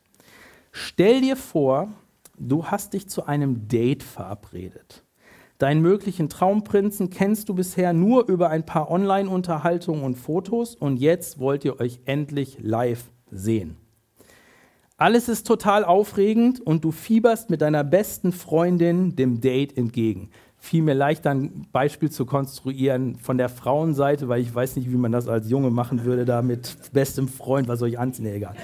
[0.71, 1.89] Stell dir vor,
[2.39, 5.03] du hast dich zu einem Date verabredet.
[5.59, 11.41] Deinen möglichen Traumprinzen kennst du bisher nur über ein paar Online-Unterhaltungen und Fotos und jetzt
[11.41, 13.77] wollt ihr euch endlich live sehen.
[15.05, 20.81] Alles ist total aufregend und du fieberst mit deiner besten Freundin dem Date entgegen fiel
[20.81, 25.13] mir leicht, ein Beispiel zu konstruieren von der Frauenseite, weil ich weiß nicht, wie man
[25.13, 28.55] das als Junge machen würde, da mit bestem Freund, was soll ich anziehen, nee, egal.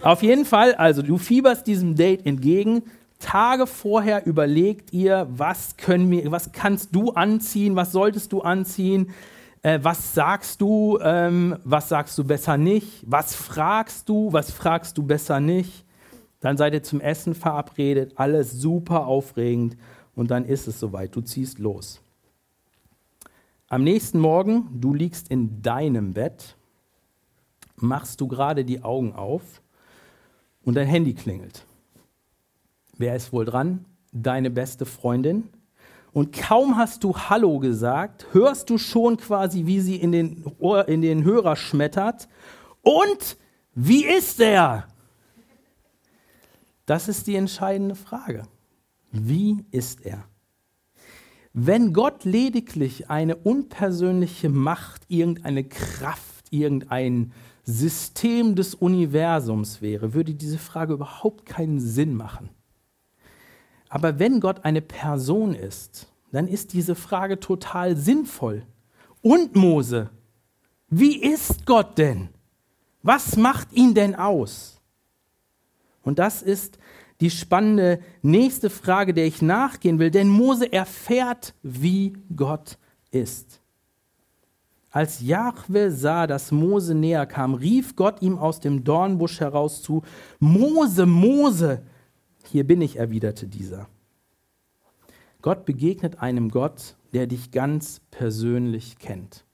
[0.00, 2.84] Auf jeden Fall, also du fieberst diesem Date entgegen.
[3.18, 9.10] Tage vorher überlegt ihr, was können wir, was kannst du anziehen, was solltest du anziehen,
[9.62, 14.98] äh, was sagst du, ähm, was sagst du besser nicht, was fragst du, was fragst
[14.98, 15.84] du besser nicht.
[16.40, 19.76] Dann seid ihr zum Essen verabredet, alles super aufregend
[20.14, 22.00] und dann ist es soweit, du ziehst los.
[23.68, 26.56] Am nächsten Morgen, du liegst in deinem Bett,
[27.76, 29.62] machst du gerade die Augen auf
[30.64, 31.64] und dein Handy klingelt.
[32.98, 33.84] Wer ist wohl dran?
[34.12, 35.48] Deine beste Freundin.
[36.12, 40.86] Und kaum hast du Hallo gesagt, hörst du schon quasi, wie sie in den, Ohr,
[40.88, 42.28] in den Hörer schmettert.
[42.82, 43.38] Und
[43.74, 44.86] wie ist er?
[46.84, 48.42] Das ist die entscheidende Frage.
[49.10, 50.24] Wie ist er?
[51.54, 57.32] Wenn Gott lediglich eine unpersönliche Macht, irgendeine Kraft, irgendein
[57.64, 62.50] System des Universums wäre, würde diese Frage überhaupt keinen Sinn machen.
[63.92, 68.64] Aber wenn Gott eine Person ist, dann ist diese Frage total sinnvoll.
[69.20, 70.08] Und Mose,
[70.88, 72.30] wie ist Gott denn?
[73.02, 74.80] Was macht ihn denn aus?
[76.02, 76.78] Und das ist
[77.20, 80.10] die spannende nächste Frage, der ich nachgehen will.
[80.10, 82.78] Denn Mose erfährt, wie Gott
[83.10, 83.60] ist.
[84.90, 90.02] Als Jahwe sah, dass Mose näher kam, rief Gott ihm aus dem Dornbusch heraus zu,
[90.38, 91.82] Mose, Mose,
[92.52, 93.88] hier bin ich, erwiderte dieser.
[95.40, 99.44] Gott begegnet einem Gott, der dich ganz persönlich kennt.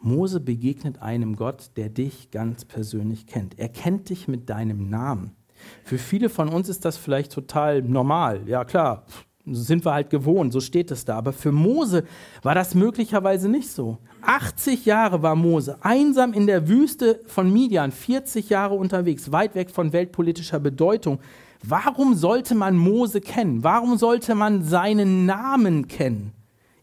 [0.00, 3.58] Mose begegnet einem Gott, der dich ganz persönlich kennt.
[3.58, 5.36] Er kennt dich mit deinem Namen.
[5.84, 8.42] Für viele von uns ist das vielleicht total normal.
[8.46, 9.04] Ja klar,
[9.44, 11.16] sind wir halt gewohnt, so steht es da.
[11.16, 12.04] Aber für Mose
[12.42, 13.98] war das möglicherweise nicht so.
[14.22, 19.70] 80 Jahre war Mose einsam in der Wüste von Midian, 40 Jahre unterwegs, weit weg
[19.70, 21.18] von weltpolitischer Bedeutung.
[21.62, 23.64] Warum sollte man Mose kennen?
[23.64, 26.32] Warum sollte man seinen Namen kennen?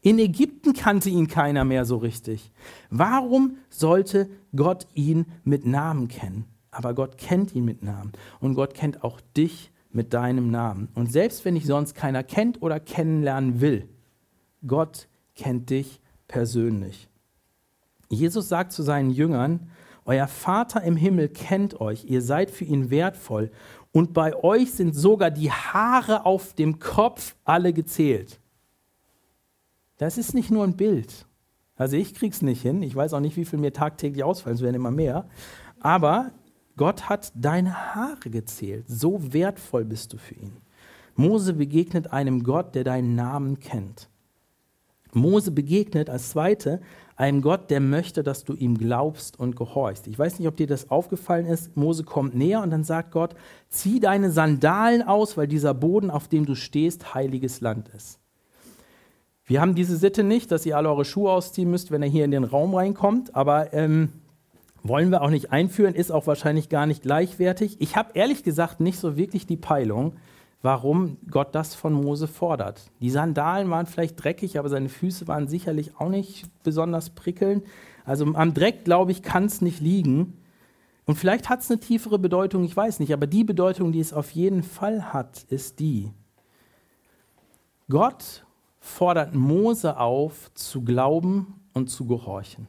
[0.02, 2.52] In Ägypten kannte ihn keiner mehr so richtig.
[2.90, 6.46] Warum sollte Gott ihn mit Namen kennen?
[6.76, 10.90] aber Gott kennt ihn mit Namen und Gott kennt auch dich mit deinem Namen.
[10.94, 13.88] Und selbst wenn dich sonst keiner kennt oder kennenlernen will,
[14.68, 17.08] Gott kennt dich persönlich.
[18.10, 19.72] Jesus sagt zu seinen Jüngern,
[20.04, 23.52] euer Vater im Himmel kennt euch, ihr seid für ihn wertvoll
[23.96, 28.42] und bei euch sind sogar die Haare auf dem Kopf alle gezählt.
[29.96, 31.26] Das ist nicht nur ein Bild.
[31.78, 32.82] Also ich krieg's nicht hin.
[32.82, 35.30] Ich weiß auch nicht, wie viel mir tagtäglich ausfallen, es werden immer mehr.
[35.80, 36.34] Aber
[36.76, 38.84] Gott hat deine Haare gezählt.
[38.90, 40.58] So wertvoll bist du für ihn.
[41.16, 44.10] Mose begegnet einem Gott, der deinen Namen kennt.
[45.16, 46.82] Mose begegnet als zweite
[47.18, 50.08] einem Gott, der möchte, dass du ihm glaubst und gehorchst.
[50.08, 51.76] Ich weiß nicht, ob dir das aufgefallen ist.
[51.78, 53.36] Mose kommt näher und dann sagt Gott,
[53.70, 58.20] zieh deine Sandalen aus, weil dieser Boden, auf dem du stehst, heiliges Land ist.
[59.46, 62.26] Wir haben diese Sitte nicht, dass ihr alle eure Schuhe ausziehen müsst, wenn ihr hier
[62.26, 64.10] in den Raum reinkommt, aber ähm,
[64.84, 67.78] wollen wir auch nicht einführen, ist auch wahrscheinlich gar nicht gleichwertig.
[67.80, 70.14] Ich habe ehrlich gesagt nicht so wirklich die Peilung,
[70.66, 72.90] warum Gott das von Mose fordert.
[73.00, 77.64] Die Sandalen waren vielleicht dreckig, aber seine Füße waren sicherlich auch nicht besonders prickelnd.
[78.04, 80.40] Also am Dreck, glaube ich, kann es nicht liegen.
[81.06, 84.12] Und vielleicht hat es eine tiefere Bedeutung, ich weiß nicht, aber die Bedeutung, die es
[84.12, 86.12] auf jeden Fall hat, ist die.
[87.88, 88.44] Gott
[88.80, 92.68] fordert Mose auf, zu glauben und zu gehorchen.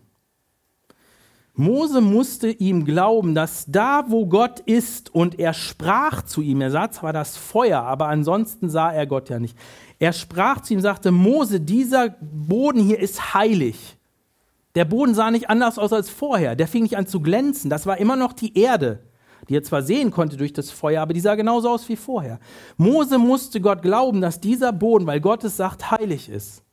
[1.59, 6.71] Mose musste ihm glauben, dass da, wo Gott ist, und er sprach zu ihm, er
[6.71, 9.57] sah zwar das Feuer, aber ansonsten sah er Gott ja nicht.
[9.99, 13.97] Er sprach zu ihm, sagte, Mose, dieser Boden hier ist heilig.
[14.75, 16.55] Der Boden sah nicht anders aus als vorher.
[16.55, 17.71] Der fing nicht an zu glänzen.
[17.71, 19.01] Das war immer noch die Erde,
[19.49, 22.39] die er zwar sehen konnte durch das Feuer, aber die sah genauso aus wie vorher.
[22.77, 26.66] Mose musste Gott glauben, dass dieser Boden, weil Gott es sagt, heilig ist.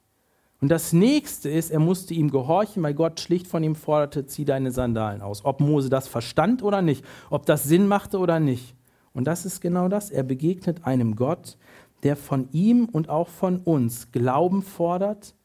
[0.63, 4.45] Und das nächste ist, er musste ihm gehorchen, weil Gott schlicht von ihm forderte, zieh
[4.45, 5.43] deine Sandalen aus.
[5.43, 8.73] Ob Mose das verstand oder nicht, ob das Sinn machte oder nicht.
[9.11, 10.09] Und das ist genau das.
[10.09, 11.57] Er begegnet einem Gott,
[12.03, 15.35] der von ihm und auch von uns Glauben fordert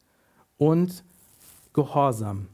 [0.55, 1.03] und
[1.73, 2.47] Gehorsam.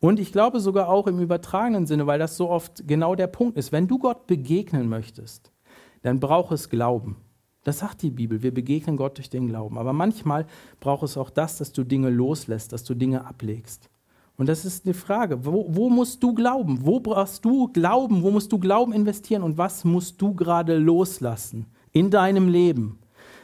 [0.00, 3.58] Und ich glaube sogar auch im übertragenen Sinne, weil das so oft genau der Punkt
[3.58, 3.70] ist.
[3.70, 5.52] Wenn du Gott begegnen möchtest,
[6.00, 7.18] dann braucht es Glauben.
[7.64, 8.42] Das sagt die Bibel.
[8.42, 9.78] Wir begegnen Gott durch den Glauben.
[9.78, 10.46] Aber manchmal
[10.80, 13.88] braucht es auch das, dass du Dinge loslässt, dass du Dinge ablegst.
[14.36, 15.44] Und das ist eine Frage.
[15.44, 16.84] Wo, wo, musst du glauben?
[16.84, 18.22] Wo brauchst du Glauben?
[18.22, 19.42] Wo musst du Glauben investieren?
[19.42, 22.98] Und was musst du gerade loslassen in deinem Leben?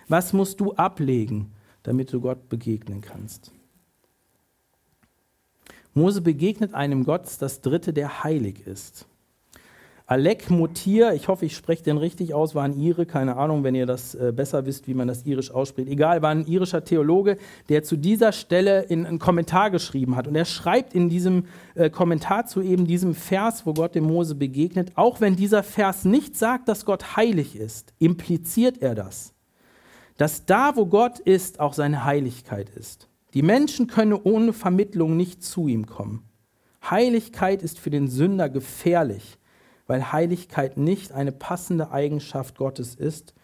[0.08, 1.52] Was musst du ablegen,
[1.82, 3.52] damit du Gott begegnen kannst?
[5.94, 9.06] Mose begegnet einem Gott, das dritte, der heilig ist.
[10.10, 13.74] Alek Motir, ich hoffe, ich spreche den richtig aus, war ein Ire, keine Ahnung, wenn
[13.74, 15.90] ihr das äh, besser wisst, wie man das irisch ausspricht.
[15.90, 17.36] Egal, war ein irischer Theologe,
[17.68, 20.26] der zu dieser Stelle in einen Kommentar geschrieben hat.
[20.26, 21.44] Und er schreibt in diesem
[21.74, 26.06] äh, Kommentar zu eben diesem Vers, wo Gott dem Mose begegnet, auch wenn dieser Vers
[26.06, 29.34] nicht sagt, dass Gott heilig ist, impliziert er das.
[30.16, 33.10] Dass da, wo Gott ist, auch seine Heiligkeit ist.
[33.34, 36.22] Die Menschen können ohne Vermittlung nicht zu ihm kommen.
[36.88, 39.37] Heiligkeit ist für den Sünder gefährlich
[39.88, 43.34] weil Heiligkeit nicht eine passende Eigenschaft Gottes ist,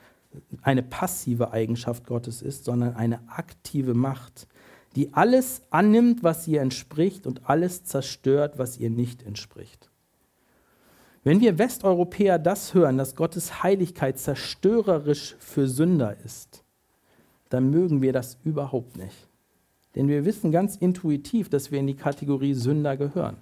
[0.63, 4.47] eine passive Eigenschaft Gottes ist, sondern eine aktive Macht,
[4.95, 9.91] die alles annimmt, was ihr entspricht und alles zerstört, was ihr nicht entspricht.
[11.25, 16.63] Wenn wir Westeuropäer das hören, dass Gottes Heiligkeit zerstörerisch für Sünder ist,
[17.49, 19.29] dann mögen wir das überhaupt nicht.
[19.95, 23.39] Denn wir wissen ganz intuitiv, dass wir in die Kategorie Sünder gehören.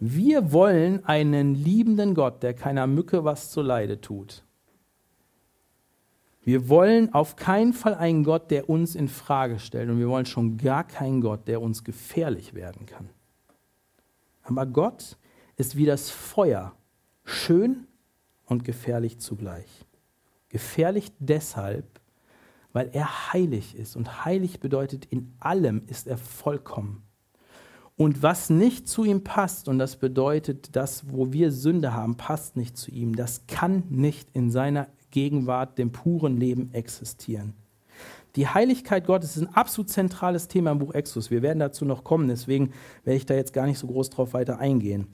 [0.00, 4.44] Wir wollen einen liebenden Gott, der keiner Mücke was zu Leide tut.
[6.42, 9.88] Wir wollen auf keinen Fall einen Gott, der uns in Frage stellt.
[9.88, 13.08] Und wir wollen schon gar keinen Gott, der uns gefährlich werden kann.
[14.42, 15.16] Aber Gott
[15.56, 16.74] ist wie das Feuer,
[17.24, 17.86] schön
[18.44, 19.86] und gefährlich zugleich.
[20.50, 21.98] Gefährlich deshalb,
[22.74, 23.96] weil er heilig ist.
[23.96, 27.03] Und heilig bedeutet, in allem ist er vollkommen.
[27.96, 32.56] Und was nicht zu ihm passt, und das bedeutet, das, wo wir Sünde haben, passt
[32.56, 37.54] nicht zu ihm, das kann nicht in seiner Gegenwart, dem puren Leben existieren.
[38.34, 41.30] Die Heiligkeit Gottes ist ein absolut zentrales Thema im Buch Exodus.
[41.30, 42.72] Wir werden dazu noch kommen, deswegen
[43.04, 45.06] werde ich da jetzt gar nicht so groß drauf weiter eingehen.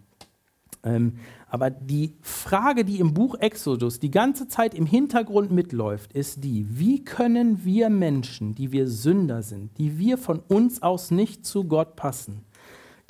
[0.82, 1.16] Ähm,
[1.48, 6.66] aber die Frage, die im Buch Exodus die ganze Zeit im Hintergrund mitläuft, ist die,
[6.70, 11.64] wie können wir Menschen, die wir Sünder sind, die wir von uns aus nicht zu
[11.64, 12.46] Gott passen,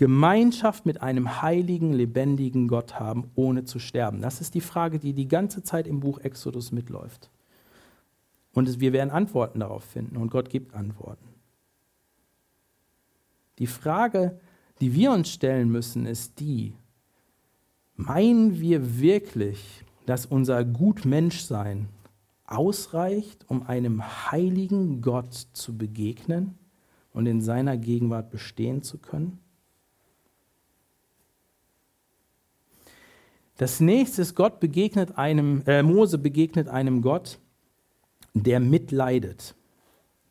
[0.00, 4.22] Gemeinschaft mit einem heiligen, lebendigen Gott haben, ohne zu sterben?
[4.22, 7.28] Das ist die Frage, die die ganze Zeit im Buch Exodus mitläuft.
[8.54, 11.28] Und wir werden Antworten darauf finden und Gott gibt Antworten.
[13.58, 14.40] Die Frage,
[14.80, 16.72] die wir uns stellen müssen, ist die,
[17.94, 21.90] meinen wir wirklich, dass unser Gutmenschsein
[22.46, 26.54] ausreicht, um einem heiligen Gott zu begegnen
[27.12, 29.40] und in seiner Gegenwart bestehen zu können?
[33.60, 37.38] Das nächste ist, Gott begegnet einem, äh, Mose begegnet einem Gott,
[38.32, 39.54] der mitleidet.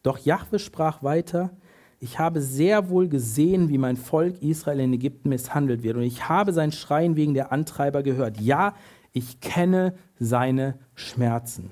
[0.02, 1.52] Doch Jahwe sprach weiter,
[2.00, 5.98] ich habe sehr wohl gesehen, wie mein Volk Israel in Ägypten misshandelt wird.
[5.98, 8.42] Und ich habe sein Schreien wegen der Antreiber gehört.
[8.42, 8.74] Ja,
[9.12, 11.70] ich kenne seine Schmerzen.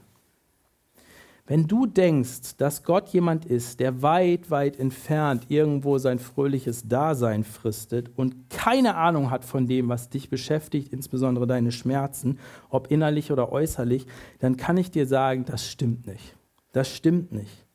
[1.49, 7.45] Wenn du denkst, dass Gott jemand ist, der weit, weit entfernt irgendwo sein fröhliches Dasein
[7.45, 12.37] fristet und keine Ahnung hat von dem, was dich beschäftigt, insbesondere deine Schmerzen,
[12.69, 14.07] ob innerlich oder äußerlich,
[14.39, 16.35] dann kann ich dir sagen, das stimmt nicht.
[16.73, 17.65] Das stimmt nicht.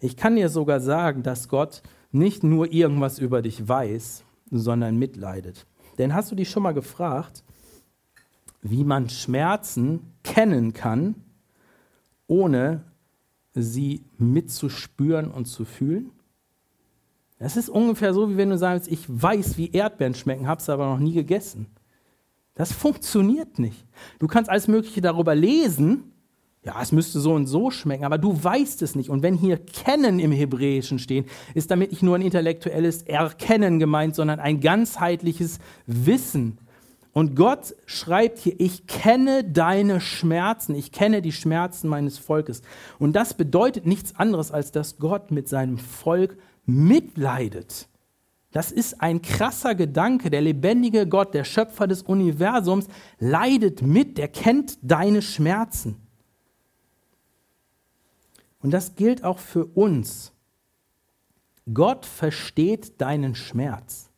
[0.00, 5.66] Ich kann dir sogar sagen, dass Gott nicht nur irgendwas über dich weiß, sondern mitleidet.
[5.98, 7.44] Denn hast du dich schon mal gefragt,
[8.60, 11.14] wie man Schmerzen kennen kann,
[12.26, 12.84] ohne
[13.54, 16.10] sie mitzuspüren und zu fühlen?
[17.38, 20.68] Das ist ungefähr so, wie wenn du sagst, ich weiß, wie Erdbeeren schmecken, habe es
[20.68, 21.66] aber noch nie gegessen.
[22.54, 23.84] Das funktioniert nicht.
[24.18, 26.12] Du kannst alles Mögliche darüber lesen,
[26.66, 29.08] ja, es müsste so und so schmecken, aber du weißt es nicht.
[29.08, 34.16] Und wenn hier kennen im Hebräischen stehen, ist damit nicht nur ein intellektuelles Erkennen gemeint,
[34.16, 36.58] sondern ein ganzheitliches Wissen.
[37.16, 42.60] Und Gott schreibt hier, ich kenne deine Schmerzen, ich kenne die Schmerzen meines Volkes.
[42.98, 46.36] Und das bedeutet nichts anderes, als dass Gott mit seinem Volk
[46.66, 47.88] mitleidet.
[48.52, 50.28] Das ist ein krasser Gedanke.
[50.28, 52.86] Der lebendige Gott, der Schöpfer des Universums,
[53.18, 55.96] leidet mit, der kennt deine Schmerzen.
[58.60, 60.32] Und das gilt auch für uns.
[61.72, 64.10] Gott versteht deinen Schmerz.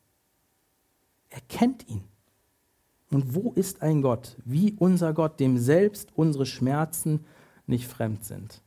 [1.28, 2.07] Er kennt ihn.
[3.10, 7.24] Und wo ist ein Gott wie unser Gott, dem selbst unsere Schmerzen
[7.66, 8.62] nicht fremd sind?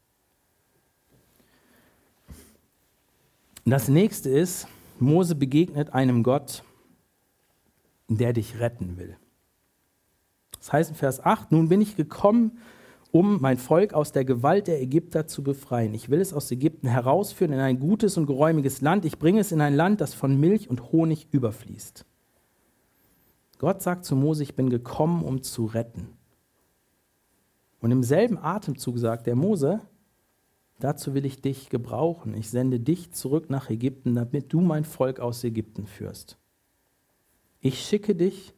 [3.65, 4.67] Das nächste ist,
[4.99, 6.63] Mose begegnet einem Gott,
[8.07, 9.15] der dich retten will.
[10.57, 12.57] Das heißt in Vers 8, nun bin ich gekommen,
[13.11, 15.93] um mein Volk aus der Gewalt der Ägypter zu befreien.
[15.93, 19.05] Ich will es aus Ägypten herausführen in ein gutes und geräumiges Land.
[19.05, 22.05] Ich bringe es in ein Land, das von Milch und Honig überfließt.
[23.61, 26.17] Gott sagt zu Mose, ich bin gekommen, um zu retten.
[27.79, 29.81] Und im selben Atemzug sagt der Mose,
[30.79, 32.33] dazu will ich dich gebrauchen.
[32.33, 36.39] Ich sende dich zurück nach Ägypten, damit du mein Volk aus Ägypten führst.
[37.59, 38.55] Ich schicke dich,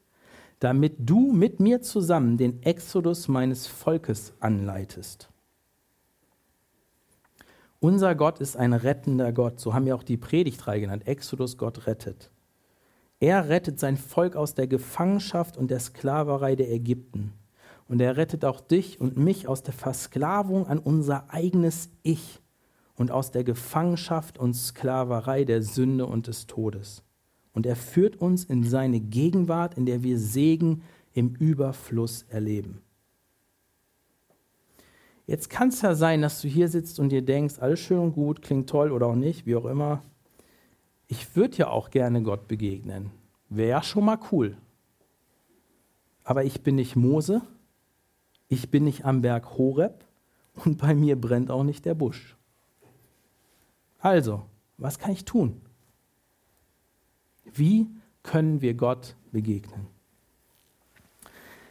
[0.60, 5.30] damit du mit mir zusammen den Exodus meines Volkes anleitest.
[7.82, 11.88] Unser Gott ist ein rettender Gott, so haben wir auch die Predigtreihe genannt, Exodus, Gott
[11.88, 12.32] rettet.
[13.24, 17.32] Er rettet sein Volk aus der Gefangenschaft und der Sklaverei der Ägypten.
[17.88, 22.42] Und er rettet auch dich und mich aus der Versklavung an unser eigenes Ich
[22.96, 27.02] und aus der Gefangenschaft und Sklaverei der Sünde und des Todes.
[27.54, 30.82] Und er führt uns in seine Gegenwart, in der wir Segen
[31.14, 32.82] im Überfluss erleben.
[35.28, 38.16] Jetzt kann es ja sein, dass du hier sitzt und dir denkst, alles schön und
[38.16, 40.02] gut, klingt toll oder auch nicht, wie auch immer
[41.08, 43.12] ich würde ja auch gerne Gott begegnen.
[43.50, 44.58] Wäre ja schon mal cool.
[46.24, 47.42] Aber ich bin nicht Mose,
[48.48, 50.06] ich bin nicht am Berg Horeb
[50.56, 52.38] und bei mir brennt auch nicht der Busch.
[54.00, 54.44] Also,
[54.78, 55.62] was kann ich tun?
[57.54, 57.88] Wie
[58.22, 59.88] können wir Gott begegnen?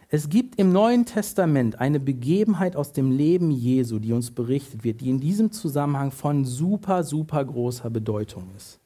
[0.09, 5.01] Es gibt im Neuen Testament eine Begebenheit aus dem Leben Jesu, die uns berichtet wird,
[5.01, 8.79] die in diesem Zusammenhang von super, super großer Bedeutung ist.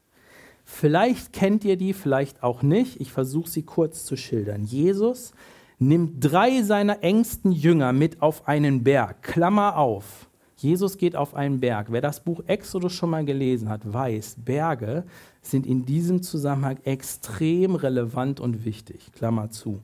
[0.69, 3.01] Vielleicht kennt ihr die, vielleicht auch nicht.
[3.01, 4.65] Ich versuche sie kurz zu schildern.
[4.65, 5.33] Jesus
[5.79, 9.23] nimmt drei seiner engsten Jünger mit auf einen Berg.
[9.23, 10.29] Klammer auf.
[10.57, 11.93] Jesus geht auf einen Berg.
[11.93, 15.05] Wer das Buch Exodus schon mal gelesen hat, weiß, Berge
[15.41, 19.13] sind in diesem Zusammenhang extrem relevant und wichtig.
[19.13, 19.81] Klammer zu.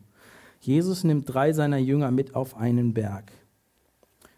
[0.61, 3.31] Jesus nimmt drei seiner Jünger mit auf einen Berg.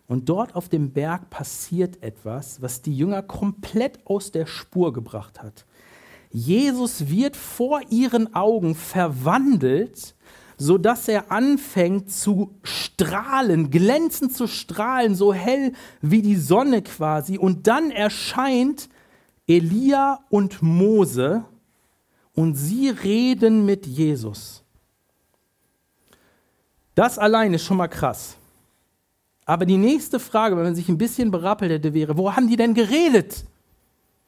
[0.07, 5.43] Und dort auf dem Berg passiert etwas, was die Jünger komplett aus der Spur gebracht
[5.43, 5.65] hat.
[6.35, 10.17] Jesus wird vor ihren Augen verwandelt,
[10.59, 15.73] sodass er anfängt zu strahlen, glänzend zu strahlen, so hell
[16.03, 17.39] wie die Sonne quasi.
[17.39, 18.89] Und dann erscheint
[19.47, 21.45] Elia und Mose
[22.35, 24.65] und sie reden mit Jesus.
[26.97, 28.37] Das allein ist schon mal krass.
[29.45, 32.57] Aber die nächste Frage, wenn man sich ein bisschen berappelt hätte, wäre, wo haben die
[32.57, 33.45] denn geredet?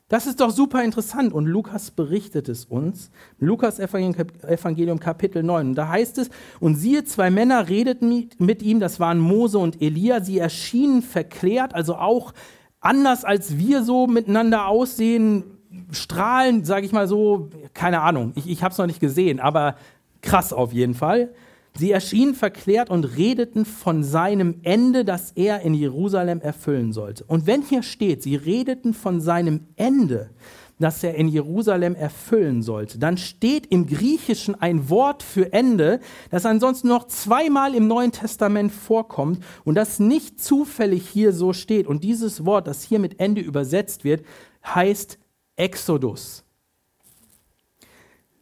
[0.09, 3.11] Das ist doch super interessant und Lukas berichtet es uns.
[3.40, 5.70] Lukas Evangelium Kapitel 9.
[5.70, 6.30] Und da heißt es,
[6.61, 10.20] und siehe, zwei Männer redeten mit ihm, das waren Mose und Elia.
[10.20, 12.34] Sie erschienen verklärt, also auch
[12.80, 15.42] anders als wir so miteinander aussehen,
[15.90, 19.74] strahlen, sage ich mal so, keine Ahnung, ich, ich habe es noch nicht gesehen, aber
[20.22, 21.34] krass auf jeden Fall.
[21.78, 27.24] Sie erschienen verklärt und redeten von seinem Ende, das er in Jerusalem erfüllen sollte.
[27.24, 30.30] Und wenn hier steht, sie redeten von seinem Ende,
[30.78, 36.00] das er in Jerusalem erfüllen sollte, dann steht im Griechischen ein Wort für Ende,
[36.30, 41.86] das ansonsten noch zweimal im Neuen Testament vorkommt und das nicht zufällig hier so steht.
[41.86, 44.24] Und dieses Wort, das hier mit Ende übersetzt wird,
[44.64, 45.18] heißt
[45.56, 46.45] Exodus.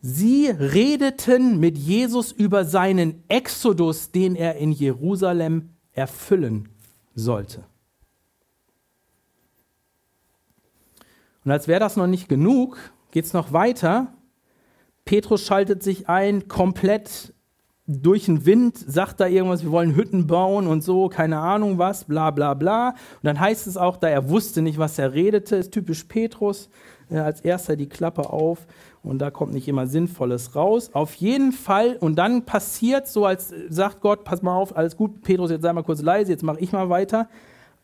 [0.06, 6.68] Sie redeten mit Jesus über seinen Exodus, den er in Jerusalem erfüllen
[7.14, 7.64] sollte.
[11.42, 12.76] Und als wäre das noch nicht genug,
[13.12, 14.12] geht es noch weiter.
[15.06, 17.32] Petrus schaltet sich ein, komplett
[17.86, 22.04] durch den Wind, sagt da irgendwas, wir wollen Hütten bauen und so, keine Ahnung was,
[22.04, 22.90] bla bla bla.
[22.90, 26.68] Und dann heißt es auch, da er wusste nicht, was er redete, ist typisch Petrus,
[27.08, 28.66] als erster die Klappe auf
[29.04, 30.90] und da kommt nicht immer Sinnvolles raus.
[30.92, 35.22] Auf jeden Fall, und dann passiert so, als sagt Gott, pass mal auf, alles gut,
[35.22, 37.28] Petrus, jetzt sei mal kurz leise, jetzt mache ich mal weiter.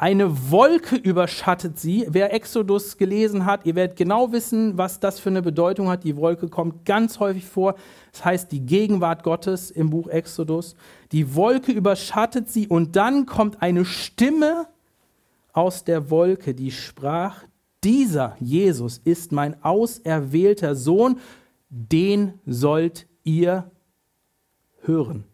[0.01, 2.07] Eine Wolke überschattet sie.
[2.09, 6.05] Wer Exodus gelesen hat, ihr werdet genau wissen, was das für eine Bedeutung hat.
[6.05, 7.75] Die Wolke kommt ganz häufig vor.
[8.11, 10.75] Das heißt die Gegenwart Gottes im Buch Exodus.
[11.13, 14.69] Die Wolke überschattet sie und dann kommt eine Stimme
[15.53, 17.45] aus der Wolke, die sprach,
[17.85, 21.19] dieser Jesus ist mein auserwählter Sohn,
[21.69, 23.71] den sollt ihr
[24.83, 25.25] hören.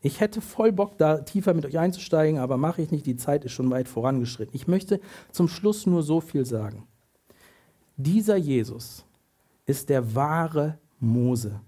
[0.00, 3.06] Ich hätte voll Bock, da tiefer mit euch einzusteigen, aber mache ich nicht.
[3.06, 4.54] Die Zeit ist schon weit vorangeschritten.
[4.54, 5.00] Ich möchte
[5.32, 6.86] zum Schluss nur so viel sagen.
[7.96, 9.04] Dieser Jesus
[9.64, 11.60] ist der wahre Mose.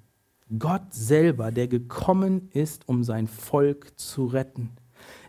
[0.57, 4.70] Gott selber, der gekommen ist, um sein Volk zu retten.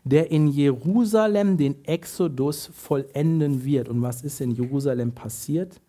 [0.10, 3.90] Der in Jerusalem den Exodus vollenden wird.
[3.90, 5.80] Und was ist in Jerusalem passiert?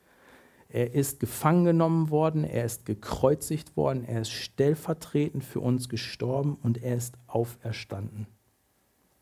[0.68, 6.58] Er ist gefangen genommen worden, er ist gekreuzigt worden, er ist stellvertretend für uns gestorben
[6.62, 8.26] und er ist auferstanden.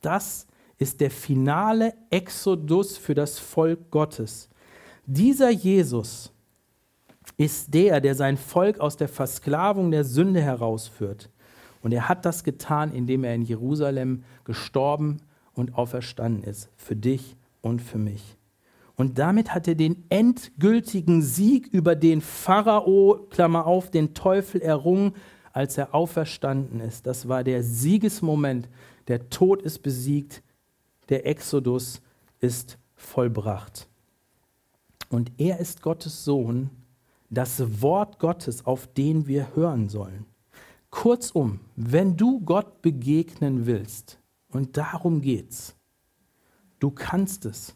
[0.01, 0.47] Das
[0.79, 4.49] ist der finale Exodus für das Volk Gottes.
[5.07, 6.33] Dieser Jesus
[7.37, 11.31] ist der, der sein Volk aus der Versklavung der Sünde herausführt.
[11.83, 15.19] Und er hat das getan, indem er in Jerusalem gestorben
[15.55, 18.37] und auferstanden ist, für dich und für mich.
[18.97, 25.15] Und damit hat er den endgültigen Sieg über den Pharao, Klammer auf, den Teufel errungen,
[25.53, 27.07] als er auferstanden ist.
[27.07, 28.69] Das war der Siegesmoment.
[29.07, 30.43] Der Tod ist besiegt,
[31.09, 32.03] der Exodus
[32.41, 33.89] ist vollbracht.
[35.11, 36.71] Und er ist Gottes Sohn,
[37.31, 40.27] das Wort Gottes, auf den wir hören sollen.
[40.91, 44.19] Kurzum, wenn du Gott begegnen willst,
[44.51, 45.77] und darum geht's,
[46.79, 47.75] du kannst es.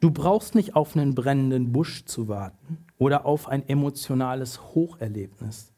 [0.00, 5.72] Du brauchst nicht auf einen brennenden Busch zu warten oder auf ein emotionales Hocherlebnis.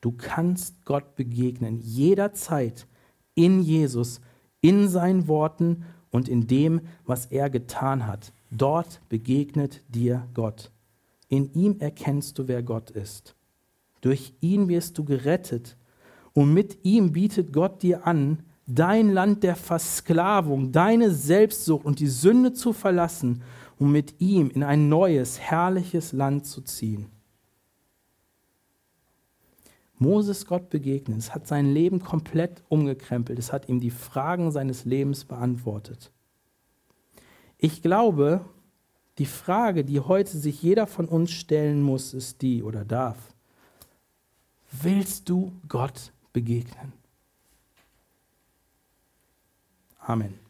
[0.00, 2.86] Du kannst Gott begegnen jederzeit
[3.34, 4.20] in Jesus,
[4.60, 8.32] in seinen Worten und in dem, was er getan hat.
[8.50, 10.72] Dort begegnet dir Gott.
[11.28, 13.35] In ihm erkennst du, wer Gott ist.
[14.06, 15.76] Durch ihn wirst du gerettet
[16.32, 22.08] und mit ihm bietet Gott dir an, dein Land der Versklavung, deine Selbstsucht und die
[22.08, 23.42] Sünde zu verlassen
[23.78, 27.06] um mit ihm in ein neues, herrliches Land zu ziehen.
[29.98, 34.84] Moses Gott begegnet, es hat sein Leben komplett umgekrempelt, es hat ihm die Fragen seines
[34.84, 36.10] Lebens beantwortet.
[37.56, 38.44] Ich glaube,
[39.18, 43.34] die Frage, die heute sich jeder von uns stellen muss, ist die oder darf.
[44.70, 46.92] Willst du Gott begegnen?
[50.00, 50.45] Amen.